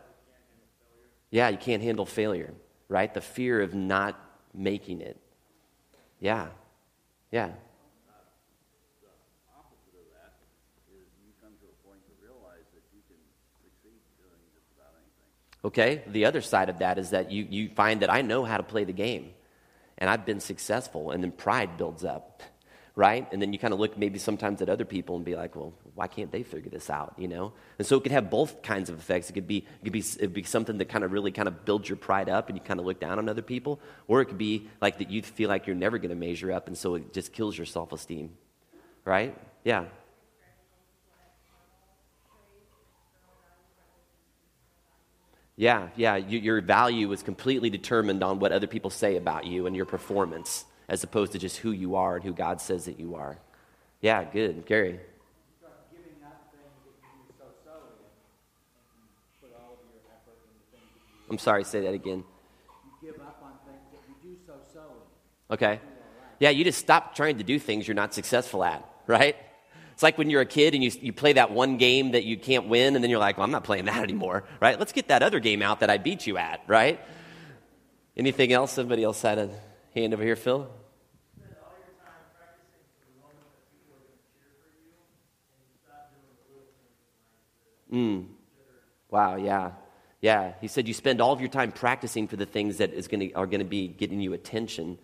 Yeah, 1.31 1.49
you 1.49 1.57
can't 1.57 1.83
handle 1.83 2.05
failure, 2.05 2.53
right? 2.87 3.13
The 3.13 3.21
fear 3.21 3.61
of 3.61 3.73
not 3.73 4.19
making 4.53 5.01
it. 5.01 5.17
Yeah. 6.19 6.47
Yeah. 7.31 7.51
opposite 9.55 9.93
of 9.93 10.09
that 10.13 10.33
is 10.91 11.05
you 11.23 11.31
come 11.41 11.51
to 11.61 11.67
a 11.67 11.87
point 11.87 12.01
to 12.05 12.13
realize 12.25 12.65
that 12.73 12.83
you 12.91 13.01
can 13.07 13.21
succeed 13.61 14.01
doing 14.17 14.41
just 14.55 14.65
about 14.75 14.93
anything. 14.97 15.65
Okay? 15.65 16.03
The 16.11 16.25
other 16.25 16.41
side 16.41 16.69
of 16.69 16.79
that 16.79 16.97
is 16.97 17.11
that 17.11 17.31
you, 17.31 17.45
you 17.49 17.69
find 17.69 18.01
that 18.01 18.11
I 18.11 18.21
know 18.21 18.43
how 18.43 18.57
to 18.57 18.63
play 18.63 18.83
the 18.83 18.93
game 18.93 19.33
and 19.99 20.09
I've 20.09 20.25
been 20.25 20.39
successful, 20.39 21.11
and 21.11 21.21
then 21.21 21.31
pride 21.31 21.77
builds 21.77 22.03
up, 22.03 22.41
right? 22.95 23.27
And 23.31 23.41
then 23.41 23.53
you 23.53 23.59
kind 23.59 23.73
of 23.73 23.79
look 23.79 23.97
maybe 23.97 24.17
sometimes 24.17 24.61
at 24.61 24.69
other 24.69 24.85
people 24.85 25.17
and 25.17 25.25
be 25.25 25.35
like, 25.35 25.55
well, 25.55 25.73
why 25.99 26.07
can't 26.07 26.31
they 26.31 26.43
figure 26.43 26.71
this 26.71 26.89
out, 26.89 27.13
you 27.17 27.27
know? 27.27 27.51
And 27.77 27.85
so 27.85 27.97
it 27.97 28.03
could 28.03 28.13
have 28.13 28.29
both 28.29 28.61
kinds 28.61 28.89
of 28.89 28.97
effects. 28.97 29.29
It 29.29 29.33
could 29.33 29.47
be, 29.47 29.57
it 29.57 29.83
could 29.83 29.91
be, 29.91 29.99
it'd 29.99 30.33
be 30.33 30.43
something 30.43 30.77
that 30.77 30.85
kind 30.85 31.03
of 31.03 31.11
really 31.11 31.29
kind 31.29 31.49
of 31.49 31.65
builds 31.65 31.89
your 31.89 31.97
pride 31.97 32.29
up 32.29 32.47
and 32.47 32.57
you 32.57 32.63
kind 32.63 32.79
of 32.79 32.85
look 32.85 33.01
down 33.01 33.19
on 33.19 33.27
other 33.27 33.41
people, 33.41 33.81
or 34.07 34.21
it 34.21 34.27
could 34.27 34.37
be 34.37 34.69
like 34.79 34.99
that 34.99 35.09
you 35.09 35.21
feel 35.21 35.49
like 35.49 35.67
you're 35.67 35.75
never 35.75 35.97
going 35.97 36.09
to 36.09 36.15
measure 36.15 36.53
up, 36.53 36.67
and 36.67 36.77
so 36.77 36.95
it 36.95 37.13
just 37.13 37.33
kills 37.33 37.57
your 37.57 37.65
self 37.65 37.91
esteem, 37.91 38.31
right? 39.03 39.37
Yeah. 39.65 39.85
Yeah, 45.57 45.89
yeah. 45.97 46.15
You, 46.15 46.39
your 46.39 46.61
value 46.61 47.11
is 47.11 47.21
completely 47.21 47.69
determined 47.69 48.23
on 48.23 48.39
what 48.39 48.53
other 48.53 48.67
people 48.67 48.89
say 48.89 49.17
about 49.17 49.45
you 49.45 49.67
and 49.67 49.75
your 49.75 49.85
performance, 49.85 50.63
as 50.87 51.03
opposed 51.03 51.33
to 51.33 51.39
just 51.39 51.57
who 51.57 51.71
you 51.71 51.95
are 51.95 52.15
and 52.15 52.23
who 52.23 52.31
God 52.31 52.61
says 52.61 52.85
that 52.85 52.97
you 53.01 53.15
are. 53.15 53.37
Yeah, 53.99 54.23
good. 54.23 54.65
Gary. 54.65 54.97
start 55.59 55.91
giving 55.91 56.23
up 56.23 56.55
things 56.55 56.71
that 56.87 56.95
you 57.03 57.11
do 57.19 57.35
so-so 57.35 57.75
in, 57.91 58.07
and 58.07 59.03
you 59.03 59.11
put 59.43 59.51
all 59.59 59.75
of 59.75 59.83
your 59.91 59.99
effort 60.07 60.39
into 60.47 60.63
things 60.71 60.87
that 60.95 61.03
you, 61.11 61.17
I'm 61.29 61.37
sorry, 61.37 61.63
say 61.63 61.81
that 61.81 61.93
again. 61.93 62.23
you 63.01 63.11
give 63.11 63.21
up 63.21 63.41
on 63.43 63.51
things 63.65 63.85
that 63.91 64.01
you 64.07 64.31
do 64.31 64.37
so-so. 64.45 64.93
Okay. 65.51 65.79
Yeah, 66.39 66.49
you 66.49 66.63
just 66.63 66.79
stop 66.79 67.15
trying 67.15 67.37
to 67.37 67.43
do 67.43 67.59
things 67.59 67.87
you're 67.87 67.95
not 67.95 68.13
successful 68.13 68.63
at, 68.63 68.87
right? 69.07 69.35
It's 69.93 70.01
like 70.03 70.17
when 70.17 70.29
you're 70.29 70.41
a 70.41 70.45
kid 70.45 70.73
and 70.75 70.83
you, 70.83 70.91
you 71.01 71.11
play 71.11 71.33
that 71.33 71.51
one 71.51 71.77
game 71.77 72.11
that 72.11 72.23
you 72.23 72.37
can't 72.37 72.67
win, 72.67 72.95
and 72.95 73.03
then 73.03 73.11
you're 73.11 73.19
like, 73.19 73.37
well, 73.37 73.43
I'm 73.43 73.51
not 73.51 73.65
playing 73.65 73.85
that 73.85 74.01
anymore, 74.01 74.45
right? 74.61 74.79
Let's 74.79 74.93
get 74.93 75.09
that 75.09 75.23
other 75.23 75.39
game 75.39 75.61
out 75.61 75.81
that 75.81 75.89
I 75.89 75.97
beat 75.97 76.25
you 76.25 76.37
at, 76.37 76.61
right? 76.67 76.99
Anything 78.15 78.53
else? 78.53 78.71
Somebody 78.71 79.03
else 79.03 79.21
had 79.21 79.37
a 79.37 79.49
hand 79.93 80.13
over 80.13 80.23
here, 80.23 80.35
Phil? 80.35 80.69
Mm. 87.91 88.27
Wow, 89.09 89.35
yeah. 89.35 89.71
Yeah. 90.21 90.53
He 90.61 90.67
said 90.67 90.87
you 90.87 90.93
spend 90.93 91.21
all 91.21 91.31
of 91.31 91.39
your 91.39 91.49
time 91.49 91.71
practicing 91.71 92.27
for 92.27 92.35
the 92.35 92.45
things 92.45 92.77
that 92.77 92.93
is 92.93 93.07
gonna, 93.07 93.29
are 93.35 93.45
going 93.45 93.59
to 93.59 93.65
be 93.65 93.87
getting 93.87 94.19
you 94.19 94.33
attention, 94.33 94.97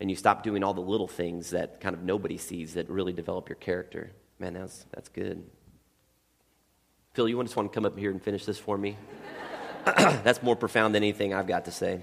and 0.00 0.10
you 0.10 0.16
stop 0.16 0.42
doing 0.42 0.62
all 0.62 0.74
the 0.74 0.80
little 0.80 1.08
things 1.08 1.50
that 1.50 1.80
kind 1.80 1.94
of 1.94 2.02
nobody 2.02 2.38
sees 2.38 2.74
that 2.74 2.88
really 2.88 3.12
develop 3.12 3.48
your 3.48 3.56
character. 3.56 4.10
Man, 4.38 4.54
that's, 4.54 4.84
that's 4.92 5.08
good. 5.08 5.42
Phil, 7.14 7.28
you 7.28 7.42
just 7.42 7.56
want 7.56 7.72
to 7.72 7.74
come 7.74 7.86
up 7.86 7.98
here 7.98 8.10
and 8.10 8.22
finish 8.22 8.44
this 8.44 8.58
for 8.58 8.76
me? 8.76 8.96
that's 9.86 10.42
more 10.42 10.56
profound 10.56 10.94
than 10.94 11.02
anything 11.02 11.32
I've 11.32 11.46
got 11.46 11.64
to 11.64 11.70
say. 11.70 12.02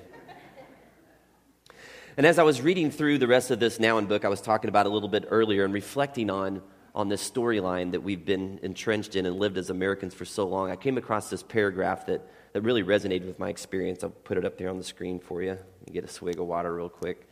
And 2.15 2.27
as 2.27 2.37
I 2.37 2.43
was 2.43 2.61
reading 2.61 2.91
through 2.91 3.17
the 3.17 3.27
rest 3.27 3.49
of 3.49 3.59
this 3.59 3.79
Nouwen 3.79 4.07
book, 4.07 4.23
I 4.23 4.27
was 4.27 4.39
talking 4.39 4.69
about 4.69 4.85
a 4.85 4.89
little 4.89 5.09
bit 5.09 5.25
earlier 5.29 5.65
and 5.65 5.73
reflecting 5.73 6.29
on, 6.29 6.61
on 6.95 7.09
this 7.09 7.27
storyline 7.27 7.91
that 7.91 8.01
we've 8.01 8.23
been 8.23 8.59
entrenched 8.61 9.15
in 9.15 9.25
and 9.25 9.37
lived 9.37 9.57
as 9.57 9.69
Americans 9.69 10.13
for 10.13 10.25
so 10.25 10.45
long, 10.47 10.69
I 10.69 10.75
came 10.75 10.97
across 10.97 11.29
this 11.29 11.41
paragraph 11.41 12.05
that, 12.05 12.21
that 12.53 12.61
really 12.61 12.83
resonated 12.83 13.25
with 13.25 13.39
my 13.39 13.49
experience. 13.49 14.03
I'll 14.03 14.11
put 14.11 14.37
it 14.37 14.45
up 14.45 14.57
there 14.57 14.69
on 14.69 14.77
the 14.77 14.83
screen 14.83 15.19
for 15.19 15.41
you. 15.41 15.57
you 15.87 15.93
get 15.93 16.03
a 16.03 16.07
swig 16.07 16.39
of 16.39 16.45
water 16.45 16.73
real 16.73 16.89
quick. 16.89 17.27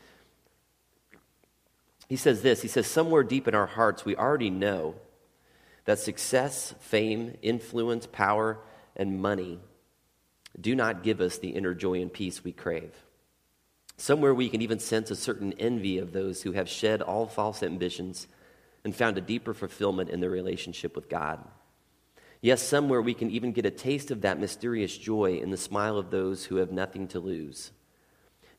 He 2.09 2.15
says 2.15 2.41
this 2.41 2.61
He 2.61 2.67
says, 2.67 2.87
Somewhere 2.87 3.23
deep 3.23 3.47
in 3.47 3.55
our 3.55 3.67
hearts, 3.67 4.03
we 4.03 4.15
already 4.15 4.49
know 4.49 4.95
that 5.85 5.99
success, 5.99 6.73
fame, 6.79 7.37
influence, 7.41 8.07
power, 8.07 8.59
and 8.95 9.21
money 9.21 9.59
do 10.59 10.75
not 10.75 11.03
give 11.03 11.21
us 11.21 11.37
the 11.37 11.49
inner 11.49 11.73
joy 11.73 12.01
and 12.01 12.11
peace 12.11 12.43
we 12.43 12.51
crave. 12.51 12.93
Somewhere 13.97 14.33
we 14.33 14.49
can 14.49 14.61
even 14.61 14.79
sense 14.79 15.11
a 15.11 15.15
certain 15.15 15.53
envy 15.53 15.99
of 15.99 16.11
those 16.11 16.41
who 16.41 16.51
have 16.53 16.67
shed 16.67 17.01
all 17.01 17.27
false 17.27 17.63
ambitions 17.63 18.27
and 18.83 18.95
found 18.95 19.17
a 19.17 19.21
deeper 19.21 19.53
fulfillment 19.53 20.09
in 20.09 20.19
their 20.19 20.29
relationship 20.29 20.95
with 20.95 21.09
God. 21.09 21.39
Yes, 22.41 22.63
somewhere 22.63 23.01
we 23.01 23.13
can 23.13 23.29
even 23.29 23.51
get 23.51 23.67
a 23.67 23.71
taste 23.71 24.09
of 24.09 24.21
that 24.21 24.39
mysterious 24.39 24.97
joy 24.97 25.37
in 25.37 25.51
the 25.51 25.57
smile 25.57 25.97
of 25.97 26.09
those 26.09 26.45
who 26.45 26.55
have 26.55 26.71
nothing 26.71 27.07
to 27.09 27.19
lose. 27.19 27.71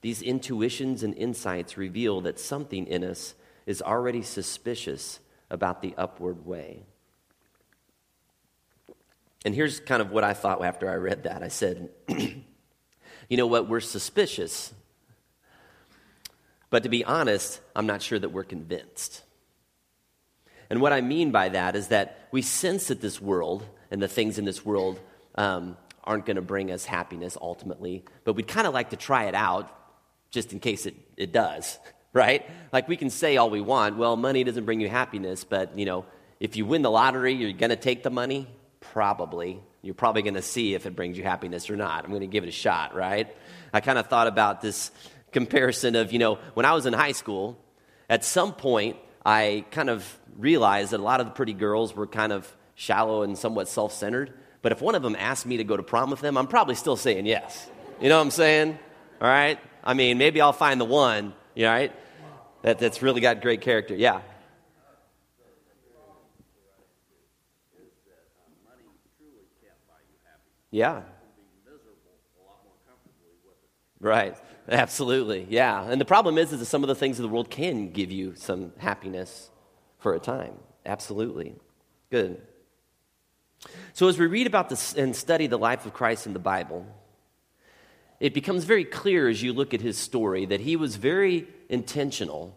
These 0.02 0.22
intuitions 0.22 1.02
and 1.02 1.14
insights 1.14 1.76
reveal 1.76 2.20
that 2.22 2.38
something 2.38 2.86
in 2.86 3.02
us 3.02 3.34
is 3.66 3.82
already 3.82 4.22
suspicious 4.22 5.20
about 5.50 5.82
the 5.82 5.94
upward 5.98 6.46
way. 6.46 6.84
And 9.44 9.54
here's 9.54 9.80
kind 9.80 10.00
of 10.00 10.12
what 10.12 10.22
I 10.22 10.34
thought 10.34 10.64
after 10.64 10.88
I 10.88 10.94
read 10.94 11.24
that. 11.24 11.42
I 11.42 11.48
said, 11.48 11.90
you 12.08 13.36
know 13.36 13.46
what? 13.46 13.68
We're 13.68 13.80
suspicious. 13.80 14.72
But 16.70 16.84
to 16.84 16.88
be 16.88 17.04
honest, 17.04 17.60
I'm 17.74 17.86
not 17.86 18.02
sure 18.02 18.18
that 18.18 18.28
we're 18.28 18.44
convinced. 18.44 19.22
And 20.72 20.80
what 20.80 20.94
I 20.94 21.02
mean 21.02 21.32
by 21.32 21.50
that 21.50 21.76
is 21.76 21.88
that 21.88 22.28
we 22.30 22.40
sense 22.40 22.88
that 22.88 23.02
this 23.02 23.20
world 23.20 23.62
and 23.90 24.00
the 24.00 24.08
things 24.08 24.38
in 24.38 24.46
this 24.46 24.64
world 24.64 24.98
um, 25.34 25.76
aren't 26.02 26.24
going 26.24 26.36
to 26.36 26.42
bring 26.42 26.72
us 26.72 26.86
happiness 26.86 27.36
ultimately, 27.38 28.06
but 28.24 28.32
we'd 28.32 28.48
kind 28.48 28.66
of 28.66 28.72
like 28.72 28.88
to 28.88 28.96
try 28.96 29.24
it 29.24 29.34
out 29.34 29.70
just 30.30 30.54
in 30.54 30.60
case 30.60 30.86
it, 30.86 30.94
it 31.18 31.30
does, 31.30 31.78
right? 32.14 32.48
Like 32.72 32.88
we 32.88 32.96
can 32.96 33.10
say 33.10 33.36
all 33.36 33.50
we 33.50 33.60
want, 33.60 33.98
well, 33.98 34.16
money 34.16 34.44
doesn't 34.44 34.64
bring 34.64 34.80
you 34.80 34.88
happiness, 34.88 35.44
but 35.44 35.78
you 35.78 35.84
know, 35.84 36.06
if 36.40 36.56
you 36.56 36.64
win 36.64 36.80
the 36.80 36.90
lottery, 36.90 37.34
you're 37.34 37.52
going 37.52 37.68
to 37.68 37.76
take 37.76 38.02
the 38.02 38.08
money? 38.08 38.48
Probably. 38.80 39.60
You're 39.82 39.92
probably 39.92 40.22
going 40.22 40.36
to 40.36 40.42
see 40.42 40.72
if 40.72 40.86
it 40.86 40.96
brings 40.96 41.18
you 41.18 41.22
happiness 41.22 41.68
or 41.68 41.76
not. 41.76 42.02
I'm 42.02 42.10
going 42.12 42.22
to 42.22 42.26
give 42.26 42.44
it 42.44 42.48
a 42.48 42.50
shot, 42.50 42.94
right? 42.94 43.28
I 43.74 43.82
kind 43.82 43.98
of 43.98 44.06
thought 44.06 44.26
about 44.26 44.62
this 44.62 44.90
comparison 45.32 45.96
of, 45.96 46.14
you 46.14 46.18
know, 46.18 46.36
when 46.54 46.64
I 46.64 46.72
was 46.72 46.86
in 46.86 46.94
high 46.94 47.12
school, 47.12 47.58
at 48.08 48.24
some 48.24 48.54
point, 48.54 48.96
I 49.24 49.64
kind 49.70 49.90
of 49.90 50.18
realized 50.36 50.92
that 50.92 51.00
a 51.00 51.02
lot 51.02 51.20
of 51.20 51.26
the 51.26 51.32
pretty 51.32 51.52
girls 51.52 51.94
were 51.94 52.06
kind 52.06 52.32
of 52.32 52.50
shallow 52.74 53.22
and 53.22 53.36
somewhat 53.38 53.68
self 53.68 53.92
centered. 53.92 54.32
But 54.62 54.72
if 54.72 54.80
one 54.80 54.94
of 54.94 55.02
them 55.02 55.16
asked 55.18 55.46
me 55.46 55.58
to 55.58 55.64
go 55.64 55.76
to 55.76 55.82
prom 55.82 56.10
with 56.10 56.20
them, 56.20 56.36
I'm 56.36 56.46
probably 56.46 56.74
still 56.74 56.96
saying 56.96 57.26
yes. 57.26 57.68
You 58.00 58.08
know 58.08 58.16
what 58.16 58.24
I'm 58.24 58.30
saying? 58.30 58.78
All 59.20 59.28
right? 59.28 59.58
I 59.84 59.94
mean, 59.94 60.18
maybe 60.18 60.40
I'll 60.40 60.52
find 60.52 60.80
the 60.80 60.84
one, 60.84 61.34
you 61.54 61.64
know, 61.64 61.72
right? 61.72 61.92
That, 62.62 62.78
that's 62.78 63.02
really 63.02 63.20
got 63.20 63.42
great 63.42 63.60
character. 63.60 63.94
Yeah. 63.94 64.20
Yeah. 70.70 71.02
Right. 74.00 74.36
Absolutely. 74.68 75.46
Yeah. 75.48 75.84
And 75.84 76.00
the 76.00 76.04
problem 76.04 76.38
is, 76.38 76.52
is 76.52 76.60
that 76.60 76.66
some 76.66 76.82
of 76.84 76.88
the 76.88 76.94
things 76.94 77.18
of 77.18 77.22
the 77.22 77.28
world 77.28 77.50
can 77.50 77.90
give 77.90 78.12
you 78.12 78.34
some 78.36 78.72
happiness 78.78 79.50
for 79.98 80.14
a 80.14 80.20
time. 80.20 80.54
Absolutely. 80.86 81.54
Good. 82.10 82.40
So 83.92 84.08
as 84.08 84.18
we 84.18 84.26
read 84.26 84.46
about 84.46 84.68
this 84.68 84.94
and 84.94 85.14
study 85.14 85.46
the 85.46 85.58
life 85.58 85.86
of 85.86 85.92
Christ 85.92 86.26
in 86.26 86.32
the 86.32 86.38
Bible, 86.38 86.86
it 88.20 88.34
becomes 88.34 88.64
very 88.64 88.84
clear 88.84 89.28
as 89.28 89.42
you 89.42 89.52
look 89.52 89.74
at 89.74 89.80
his 89.80 89.98
story 89.98 90.46
that 90.46 90.60
he 90.60 90.76
was 90.76 90.96
very 90.96 91.48
intentional 91.68 92.56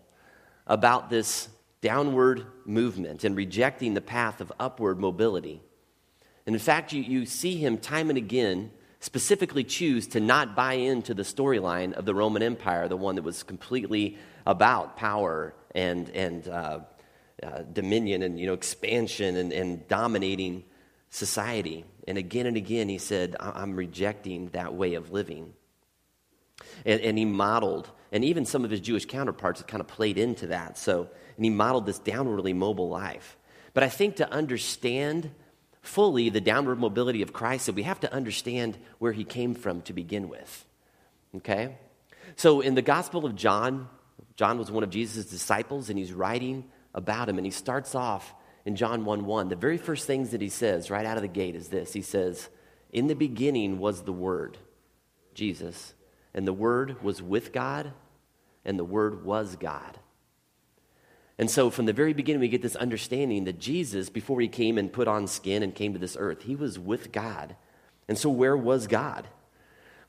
about 0.67 1.09
this 1.09 1.47
downward 1.81 2.45
movement 2.65 3.23
and 3.23 3.35
rejecting 3.35 3.93
the 3.93 4.01
path 4.01 4.41
of 4.41 4.51
upward 4.59 4.99
mobility. 4.99 5.61
And 6.45 6.55
in 6.55 6.59
fact, 6.59 6.93
you, 6.93 7.01
you 7.01 7.25
see 7.25 7.57
him 7.57 7.77
time 7.77 8.09
and 8.09 8.17
again 8.17 8.71
specifically 9.05 9.63
choose 9.63 10.07
to 10.07 10.19
not 10.19 10.55
buy 10.55 10.73
into 10.73 11.13
the 11.13 11.21
storyline 11.21 11.93
of 11.93 12.05
the 12.05 12.15
Roman 12.15 12.41
Empire, 12.41 12.87
the 12.87 12.97
one 12.97 13.15
that 13.15 13.21
was 13.21 13.43
completely 13.43 14.17
about 14.47 14.97
power 14.97 15.53
and, 15.75 16.09
and 16.09 16.47
uh, 16.47 16.79
uh, 17.43 17.61
dominion 17.71 18.23
and 18.23 18.39
you 18.39 18.47
know, 18.47 18.53
expansion 18.53 19.37
and, 19.37 19.53
and 19.53 19.87
dominating 19.87 20.63
society. 21.11 21.85
And 22.07 22.17
again 22.17 22.47
and 22.47 22.57
again, 22.57 22.89
he 22.89 22.97
said, 22.97 23.35
I'm 23.39 23.75
rejecting 23.75 24.47
that 24.49 24.73
way 24.73 24.95
of 24.95 25.11
living. 25.11 25.53
And, 26.83 26.99
and, 27.01 27.15
he 27.15 27.25
modeled, 27.25 27.91
and 28.11 28.25
even 28.25 28.45
some 28.45 28.65
of 28.65 28.71
his 28.71 28.79
Jewish 28.79 29.05
counterparts 29.05 29.61
kind 29.63 29.81
of 29.81 29.87
played 29.87 30.17
into 30.17 30.47
that. 30.47 30.79
So, 30.79 31.09
and 31.35 31.45
he 31.45 31.51
modeled 31.51 31.85
this 31.85 31.99
downwardly 31.99 32.55
mobile 32.55 32.89
life. 32.89 33.37
But 33.75 33.83
I 33.83 33.89
think 33.89 34.15
to 34.15 34.31
understand 34.31 35.29
fully 35.85 36.29
the 36.29 36.41
downward 36.41 36.79
mobility 36.79 37.21
of 37.21 37.33
Christ, 37.33 37.67
that 37.67 37.75
we 37.75 37.83
have 37.83 37.99
to 38.01 38.13
understand 38.13 38.77
where 38.99 39.11
he 39.11 39.23
came 39.23 39.53
from 39.53 39.81
to 39.83 39.93
begin 39.93 40.29
with. 40.29 40.65
Okay? 41.35 41.77
So 42.35 42.61
in 42.61 42.75
the 42.75 42.81
Gospel 42.81 43.25
of 43.25 43.35
John, 43.35 43.87
John 44.35 44.57
was 44.57 44.71
one 44.71 44.83
of 44.83 44.89
Jesus' 44.89 45.25
disciples, 45.25 45.89
and 45.89 45.97
he's 45.97 46.13
writing 46.13 46.65
about 46.93 47.29
him, 47.29 47.37
and 47.37 47.45
he 47.45 47.51
starts 47.51 47.95
off 47.95 48.33
in 48.65 48.75
John 48.75 49.05
1 49.05 49.25
1, 49.25 49.49
the 49.49 49.55
very 49.55 49.77
first 49.77 50.07
things 50.07 50.31
that 50.31 50.41
he 50.41 50.49
says 50.49 50.89
right 50.89 51.05
out 51.05 51.17
of 51.17 51.21
the 51.21 51.27
gate 51.27 51.55
is 51.55 51.69
this 51.69 51.93
He 51.93 52.01
says, 52.01 52.49
In 52.91 53.07
the 53.07 53.15
beginning 53.15 53.77
was 53.77 54.01
the 54.01 54.13
Word, 54.13 54.57
Jesus, 55.35 55.93
and 56.33 56.47
the 56.47 56.53
Word 56.53 57.03
was 57.03 57.21
with 57.21 57.53
God, 57.53 57.93
and 58.65 58.79
the 58.79 58.83
Word 58.83 59.23
was 59.23 59.55
God. 59.55 59.99
And 61.37 61.51
so, 61.51 61.69
from 61.69 61.85
the 61.85 61.93
very 61.93 62.13
beginning, 62.13 62.39
we 62.39 62.47
get 62.47 62.61
this 62.61 62.77
understanding 62.77 63.43
that 63.43 63.59
Jesus, 63.59 64.09
before 64.09 64.39
he 64.39 64.47
came 64.47 64.77
and 64.77 64.91
put 64.91 65.07
on 65.07 65.27
skin 65.27 65.63
and 65.63 65.75
came 65.75 65.93
to 65.93 65.99
this 65.99 66.15
earth, 66.17 66.43
he 66.43 66.55
was 66.55 66.79
with 66.79 67.11
God. 67.11 67.55
And 68.07 68.17
so, 68.17 68.29
where 68.29 68.55
was 68.55 68.87
God? 68.87 69.27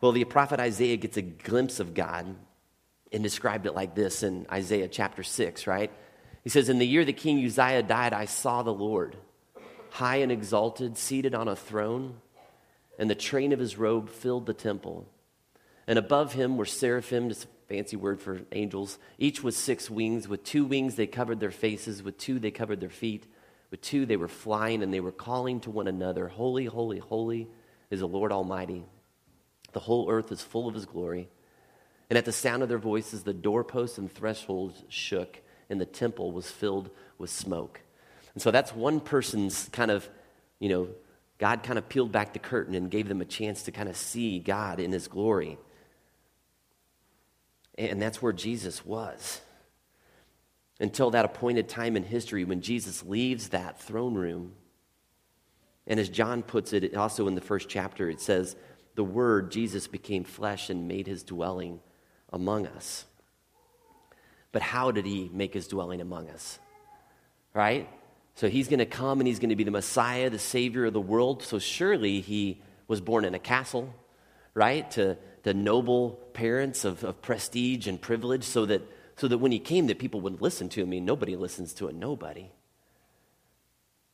Well, 0.01 0.13
the 0.13 0.25
prophet 0.25 0.61
Isaiah 0.61 0.97
gets 0.97 1.17
a 1.17 1.23
glimpse 1.23 1.81
of 1.81 1.95
God 1.95 2.37
and 3.13 3.23
described 3.23 3.67
it 3.67 3.75
like 3.75 3.95
this 3.95 4.23
in 4.23 4.47
Isaiah 4.53 4.89
chapter 4.89 5.23
6, 5.23 5.67
right? 5.67 5.91
He 6.45 6.51
says, 6.51 6.69
In 6.69 6.79
the 6.79 6.87
year 6.87 7.05
that 7.05 7.17
King 7.17 7.45
Uzziah 7.45 7.83
died, 7.83 8.13
I 8.13 8.27
saw 8.27 8.63
the 8.63 8.73
Lord, 8.73 9.17
high 9.91 10.17
and 10.17 10.31
exalted, 10.31 10.97
seated 10.97 11.35
on 11.35 11.49
a 11.49 11.57
throne, 11.57 12.21
and 12.99 13.11
the 13.11 13.17
train 13.17 13.53
of 13.53 13.59
his 13.59 13.77
robe 13.77 14.11
filled 14.11 14.47
the 14.47 14.55
temple. 14.55 15.07
And 15.89 15.99
above 15.99 16.35
him 16.35 16.57
were 16.57 16.67
seraphim, 16.67 17.33
fancy 17.69 17.97
word 17.97 18.21
for 18.21 18.41
angels, 18.53 18.99
each 19.19 19.43
with 19.43 19.57
six 19.57 19.91
wings. 19.91 20.29
With 20.29 20.45
two 20.45 20.65
wings 20.65 20.95
they 20.95 21.07
covered 21.07 21.41
their 21.41 21.51
faces, 21.51 22.03
with 22.03 22.19
two 22.19 22.39
they 22.39 22.51
covered 22.51 22.81
their 22.81 22.89
feet. 22.89 23.27
With 23.71 23.81
two 23.81 24.07
they 24.07 24.17
were 24.17 24.29
flying, 24.29 24.83
and 24.83 24.93
they 24.93 25.01
were 25.01 25.13
calling 25.13 25.61
to 25.61 25.71
one 25.71 25.89
another, 25.89 26.29
Holy, 26.29 26.67
holy, 26.67 26.99
holy 26.99 27.49
is 27.91 28.01
the 28.01 28.09
Lord 28.09 28.33
Almighty. 28.33 28.85
The 29.73 29.81
whole 29.81 30.11
earth 30.11 30.33
is 30.33 30.43
full 30.43 30.69
of 30.69 30.75
his 30.75 30.87
glory. 30.87 31.29
And 32.09 32.17
at 32.17 32.25
the 32.25 32.33
sound 32.33 32.63
of 32.63 32.69
their 32.69 32.79
voices, 32.79 33.25
the 33.25 33.35
doorposts 33.35 33.99
and 33.99 34.13
thresholds 34.13 34.85
shook, 34.89 35.41
and 35.69 35.81
the 35.81 35.87
temple 35.87 36.31
was 36.31 36.51
filled 36.51 36.91
with 37.19 37.31
smoke. 37.31 37.81
And 38.35 38.43
so 38.43 38.51
that's 38.51 38.75
one 38.75 39.01
person's 39.01 39.69
kind 39.73 39.91
of, 39.91 40.09
you 40.61 40.69
know, 40.69 40.89
God 41.39 41.63
kind 41.63 41.79
of 41.79 41.89
peeled 41.89 42.13
back 42.13 42.33
the 42.33 42.39
curtain 42.39 42.75
and 42.75 42.91
gave 42.91 43.09
them 43.09 43.21
a 43.21 43.25
chance 43.25 43.65
to 43.65 43.73
kind 43.73 43.89
of 43.89 43.97
see 43.97 44.39
God 44.39 44.79
in 44.79 44.93
his 44.93 45.09
glory. 45.09 45.59
And 47.79 48.01
that's 48.01 48.23
where 48.23 48.33
Jesus 48.33 48.85
was. 48.85 49.41
Until 50.81 51.11
that 51.11 51.25
appointed 51.25 51.69
time 51.69 51.97
in 51.97 52.05
history 52.05 52.45
when 52.45 52.61
Jesus 52.61 53.03
leaves 53.03 53.51
that 53.51 53.81
throne 53.81 54.15
room. 54.15 54.53
And 55.87 56.01
as 56.01 56.09
John 56.09 56.43
puts 56.43 56.73
it, 56.73 56.95
also 56.95 57.29
in 57.29 57.35
the 57.35 57.41
first 57.41 57.69
chapter, 57.69 58.11
it 58.11 58.21
says, 58.21 58.57
The 58.95 59.05
Word, 59.05 59.51
Jesus, 59.51 59.87
became 59.87 60.25
flesh 60.25 60.69
and 60.69 60.89
made 60.89 61.07
his 61.07 61.23
dwelling 61.23 61.81
among 62.33 62.67
us. 62.67 63.05
But 64.53 64.63
how 64.63 64.91
did 64.91 65.07
he 65.07 65.31
make 65.33 65.55
his 65.55 65.69
dwelling 65.69 66.01
among 66.01 66.29
us? 66.31 66.59
Right? 67.55 67.89
So 68.37 68.49
he's 68.49 68.69
going 68.69 68.81
to 68.81 68.87
come 68.87 69.21
and 69.21 69.27
he's 69.27 69.39
going 69.39 69.51
to 69.51 69.57
be 69.57 69.65
the 69.65 69.71
Messiah, 69.71 70.29
the 70.29 70.39
Savior 70.39 70.85
of 70.85 70.93
the 70.93 71.01
world. 71.01 71.43
So 71.43 71.59
surely 71.59 72.21
he 72.21 72.61
was 72.87 73.01
born 73.01 73.25
in 73.25 73.35
a 73.35 73.39
castle, 73.39 73.95
right? 74.55 74.91
To 74.93 75.17
the 75.43 75.55
noble 75.55 76.21
parents 76.37 76.85
of, 76.85 77.03
of 77.03 77.23
prestige 77.23 77.89
and 77.89 78.01
privilege 78.01 78.45
so 78.45 78.67
that, 78.67 78.83
so 79.17 79.27
that 79.27 79.39
when 79.39 79.53
he 79.53 79.59
came 79.59 79.87
that 79.87 79.99
people 79.99 80.21
would 80.21 80.43
listen 80.43 80.69
to 80.69 80.83
him. 80.83 81.05
Nobody 81.05 81.35
listens 81.35 81.73
to 81.75 81.89
a 81.89 81.93
nobody. 81.93 82.51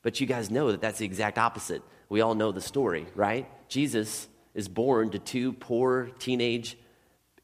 But 0.02 0.20
you 0.20 0.26
guys 0.26 0.50
know 0.50 0.70
that 0.70 0.80
that's 0.80 1.00
the 1.00 1.04
exact 1.04 1.36
opposite. 1.36 1.82
We 2.08 2.20
all 2.20 2.36
know 2.36 2.52
the 2.52 2.60
story, 2.60 3.06
right? 3.16 3.48
Jesus 3.68 4.28
is 4.54 4.68
born 4.68 5.10
to 5.10 5.18
two 5.18 5.52
poor 5.52 6.10
teenage 6.20 6.78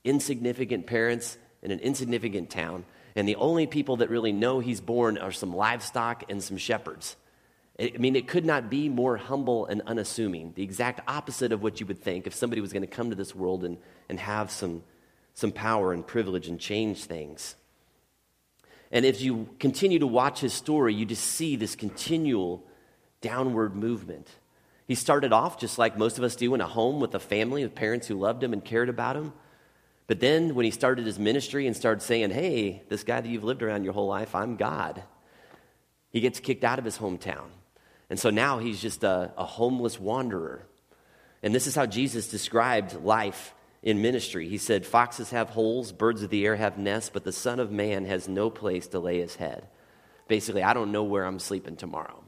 insignificant 0.05 0.87
parents 0.87 1.37
in 1.61 1.73
an 1.73 1.81
insignificant 1.81 2.49
town, 2.49 2.85
and 3.17 3.29
the 3.29 3.37
only 3.37 3.67
people 3.67 3.97
that 3.97 4.11
really 4.11 4.33
know 4.33 4.61
he's 4.61 4.81
born 4.81 5.19
are 5.19 5.33
some 5.33 5.55
livestock 5.55 6.25
and 6.29 6.43
some 6.43 6.57
shepherds. 6.57 7.17
I 7.81 7.93
mean, 7.99 8.17
it 8.17 8.27
could 8.27 8.45
not 8.45 8.71
be 8.71 8.89
more 8.89 9.17
humble 9.17 9.67
and 9.67 9.83
unassuming, 9.87 10.53
the 10.55 10.65
exact 10.65 11.01
opposite 11.07 11.53
of 11.53 11.63
what 11.63 11.79
you 11.79 11.87
would 11.87 12.03
think 12.03 12.27
if 12.27 12.35
somebody 12.35 12.61
was 12.61 12.73
going 12.73 12.83
to 12.83 12.89
come 12.89 13.11
to 13.11 13.17
this 13.17 13.35
world 13.35 13.65
and, 13.65 13.79
and 14.09 14.19
have 14.19 14.51
some, 14.51 14.83
some 15.35 15.53
power 15.53 15.93
and 15.93 16.05
privilege 16.05 16.49
and 16.49 16.59
change 16.59 17.05
things. 17.05 17.55
And 18.91 19.05
if 19.05 19.21
you 19.21 19.49
continue 19.61 20.01
to 20.01 20.07
watch 20.07 20.41
his 20.41 20.53
story, 20.53 20.93
you 20.93 21.05
just 21.05 21.25
see 21.25 21.55
this 21.55 21.77
continual 21.77 22.65
downward 23.21 23.77
movement. 23.77 24.29
He 24.87 24.95
started 24.95 25.33
off 25.33 25.61
just 25.61 25.79
like 25.79 25.99
most 25.99 26.19
of 26.19 26.25
us 26.25 26.35
do 26.35 26.55
in 26.55 26.61
a 26.61 26.67
home 26.67 26.99
with 26.99 27.15
a 27.15 27.21
family 27.21 27.63
of 27.63 27.75
parents 27.75 28.07
who 28.07 28.19
loved 28.19 28.43
him 28.43 28.53
and 28.53 28.65
cared 28.65 28.89
about 28.89 29.17
him. 29.17 29.33
But 30.07 30.21
then 30.21 30.55
when 30.55 30.65
he 30.65 30.71
started 30.71 31.05
his 31.05 31.19
ministry 31.19 31.67
and 31.67 31.77
started 31.77 32.01
saying, 32.01 32.31
Hey, 32.31 32.83
this 32.89 33.05
guy 33.05 33.21
that 33.21 33.29
you've 33.29 33.45
lived 33.45 33.63
around 33.63 33.85
your 33.85 33.93
whole 33.93 34.07
life, 34.07 34.35
I'm 34.35 34.57
God, 34.57 35.03
he 36.11 36.21
gets 36.21 36.41
kicked 36.41 36.65
out 36.65 36.79
of 36.79 36.87
his 36.87 36.99
hometown. 36.99 37.51
And 38.11 38.19
so 38.19 38.31
now 38.31 38.59
he's 38.59 38.81
just 38.81 39.05
a, 39.05 39.33
a 39.37 39.45
homeless 39.45 40.01
wanderer. 40.01 40.67
And 41.43 41.55
this 41.55 41.67
is 41.67 41.75
how 41.75 41.87
Jesus 41.87 42.29
described 42.29 42.95
life 43.03 43.55
in 43.83 44.03
ministry. 44.03 44.49
He 44.49 44.59
said, 44.59 44.87
Foxes 44.87 45.31
have 45.31 45.51
holes, 45.51 45.93
birds 45.93 46.23
of 46.23 46.31
the 46.31 46.45
air 46.45 46.57
have 46.57 46.79
nests, 46.79 47.11
but 47.13 47.25
the 47.25 47.33
Son 47.33 47.61
of 47.61 47.71
Man 47.71 48.07
has 48.07 48.29
no 48.29 48.51
place 48.51 48.89
to 48.89 48.99
lay 48.99 49.21
his 49.21 49.37
head. 49.37 49.69
Basically, 50.27 50.63
I 50.63 50.75
don't 50.75 50.93
know 50.93 51.05
where 51.05 51.25
I'm 51.25 51.39
sleeping 51.39 51.77
tomorrow. 51.77 52.23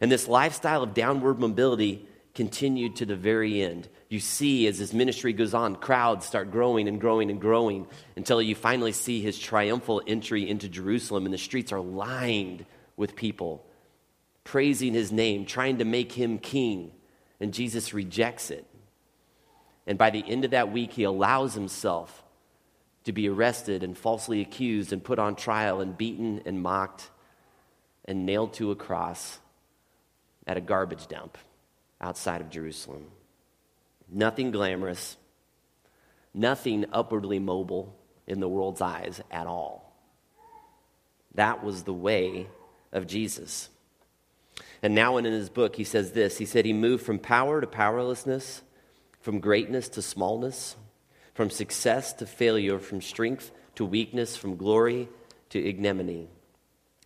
And 0.00 0.10
this 0.10 0.28
lifestyle 0.28 0.82
of 0.82 0.94
downward 0.94 1.38
mobility 1.38 2.06
continued 2.34 2.96
to 2.96 3.06
the 3.06 3.16
very 3.16 3.62
end. 3.62 3.88
You 4.08 4.20
see, 4.20 4.66
as 4.66 4.78
his 4.78 4.94
ministry 4.94 5.32
goes 5.32 5.52
on, 5.52 5.76
crowds 5.76 6.26
start 6.26 6.50
growing 6.50 6.88
and 6.88 7.00
growing 7.00 7.30
and 7.30 7.40
growing 7.40 7.86
until 8.16 8.40
you 8.40 8.54
finally 8.54 8.92
see 8.92 9.20
his 9.20 9.38
triumphal 9.38 10.02
entry 10.06 10.48
into 10.48 10.68
Jerusalem, 10.68 11.26
and 11.26 11.34
the 11.34 11.38
streets 11.38 11.70
are 11.72 11.80
lined 11.80 12.64
with 12.96 13.14
people 13.14 13.64
praising 14.44 14.94
his 14.94 15.12
name, 15.12 15.44
trying 15.46 15.78
to 15.78 15.84
make 15.84 16.12
him 16.12 16.38
king. 16.38 16.92
And 17.40 17.54
Jesus 17.54 17.94
rejects 17.94 18.50
it. 18.50 18.66
And 19.86 19.98
by 19.98 20.10
the 20.10 20.24
end 20.26 20.44
of 20.44 20.50
that 20.52 20.72
week, 20.72 20.92
he 20.92 21.04
allows 21.04 21.54
himself 21.54 22.22
to 23.04 23.12
be 23.12 23.28
arrested 23.28 23.82
and 23.82 23.96
falsely 23.96 24.40
accused 24.40 24.92
and 24.92 25.02
put 25.02 25.18
on 25.18 25.34
trial 25.34 25.80
and 25.80 25.96
beaten 25.96 26.42
and 26.44 26.62
mocked 26.62 27.10
and 28.04 28.26
nailed 28.26 28.52
to 28.54 28.70
a 28.70 28.76
cross 28.76 29.38
at 30.46 30.56
a 30.56 30.60
garbage 30.60 31.06
dump 31.06 31.38
outside 32.00 32.40
of 32.40 32.50
Jerusalem. 32.50 33.06
Nothing 34.10 34.50
glamorous, 34.50 35.16
nothing 36.34 36.84
upwardly 36.92 37.38
mobile 37.38 37.96
in 38.26 38.40
the 38.40 38.48
world's 38.48 38.80
eyes 38.80 39.20
at 39.30 39.46
all. 39.46 39.96
That 41.34 41.64
was 41.64 41.84
the 41.84 41.94
way 41.94 42.48
of 42.92 43.06
Jesus. 43.06 43.69
And 44.82 44.94
now, 44.94 45.18
in 45.18 45.24
his 45.24 45.50
book, 45.50 45.76
he 45.76 45.84
says 45.84 46.12
this 46.12 46.38
He 46.38 46.46
said 46.46 46.64
he 46.64 46.72
moved 46.72 47.04
from 47.04 47.18
power 47.18 47.60
to 47.60 47.66
powerlessness, 47.66 48.62
from 49.20 49.40
greatness 49.40 49.88
to 49.90 50.02
smallness, 50.02 50.76
from 51.34 51.50
success 51.50 52.12
to 52.14 52.26
failure, 52.26 52.78
from 52.78 53.00
strength 53.00 53.50
to 53.74 53.84
weakness, 53.84 54.36
from 54.36 54.56
glory 54.56 55.08
to 55.50 55.58
ignominy. 55.62 56.28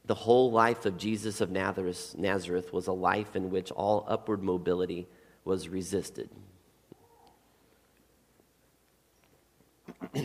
The 0.07 0.15
whole 0.15 0.53
life 0.53 0.85
of 0.85 0.99
Jesus 0.99 1.41
of 1.41 1.51
Nazareth 1.51 2.73
was 2.73 2.87
a 2.87 2.93
life 2.93 3.35
in 3.35 3.51
which 3.51 3.73
all 3.73 4.05
upward 4.07 4.43
mobility 4.43 5.09
was 5.45 5.69
resisted. 5.69 6.29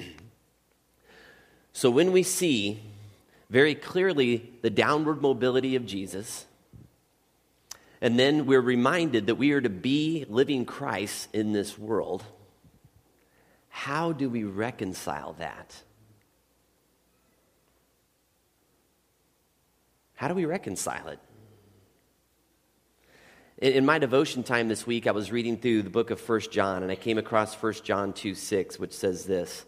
so 1.72 1.90
when 1.90 2.12
we 2.12 2.24
see 2.24 2.82
very 3.50 3.74
clearly 3.74 4.52
the 4.62 4.70
downward 4.70 5.22
mobility 5.22 5.78
of 5.78 5.86
Jesus, 5.86 6.46
and 8.02 8.18
then 8.18 8.46
we're 8.46 8.62
reminded 8.62 9.28
that 9.28 9.36
we 9.36 9.52
are 9.52 9.62
to 9.62 9.70
be 9.70 10.26
living 10.30 10.66
Christ 10.66 11.28
in 11.34 11.52
this 11.52 11.78
world, 11.78 12.24
how 13.68 14.12
do 14.12 14.30
we 14.30 14.44
reconcile 14.44 15.34
that? 15.40 15.76
How 20.16 20.28
do 20.28 20.34
we 20.34 20.46
reconcile 20.46 21.08
it? 21.08 21.20
In 23.62 23.86
my 23.86 24.00
devotion 24.00 24.44
time 24.44 24.70
this 24.70 24.88
week, 24.88 25.06
I 25.06 25.12
was 25.12 25.32
reading 25.34 25.58
through 25.58 25.84
the 25.84 25.90
book 25.90 26.12
of 26.12 26.30
1 26.30 26.42
John, 26.52 26.82
and 26.82 26.92
I 26.92 26.96
came 26.96 27.18
across 27.18 27.54
1 27.56 27.74
John 27.84 28.14
2 28.14 28.34
6, 28.34 28.80
which 28.80 28.94
says 28.94 29.26
this 29.26 29.66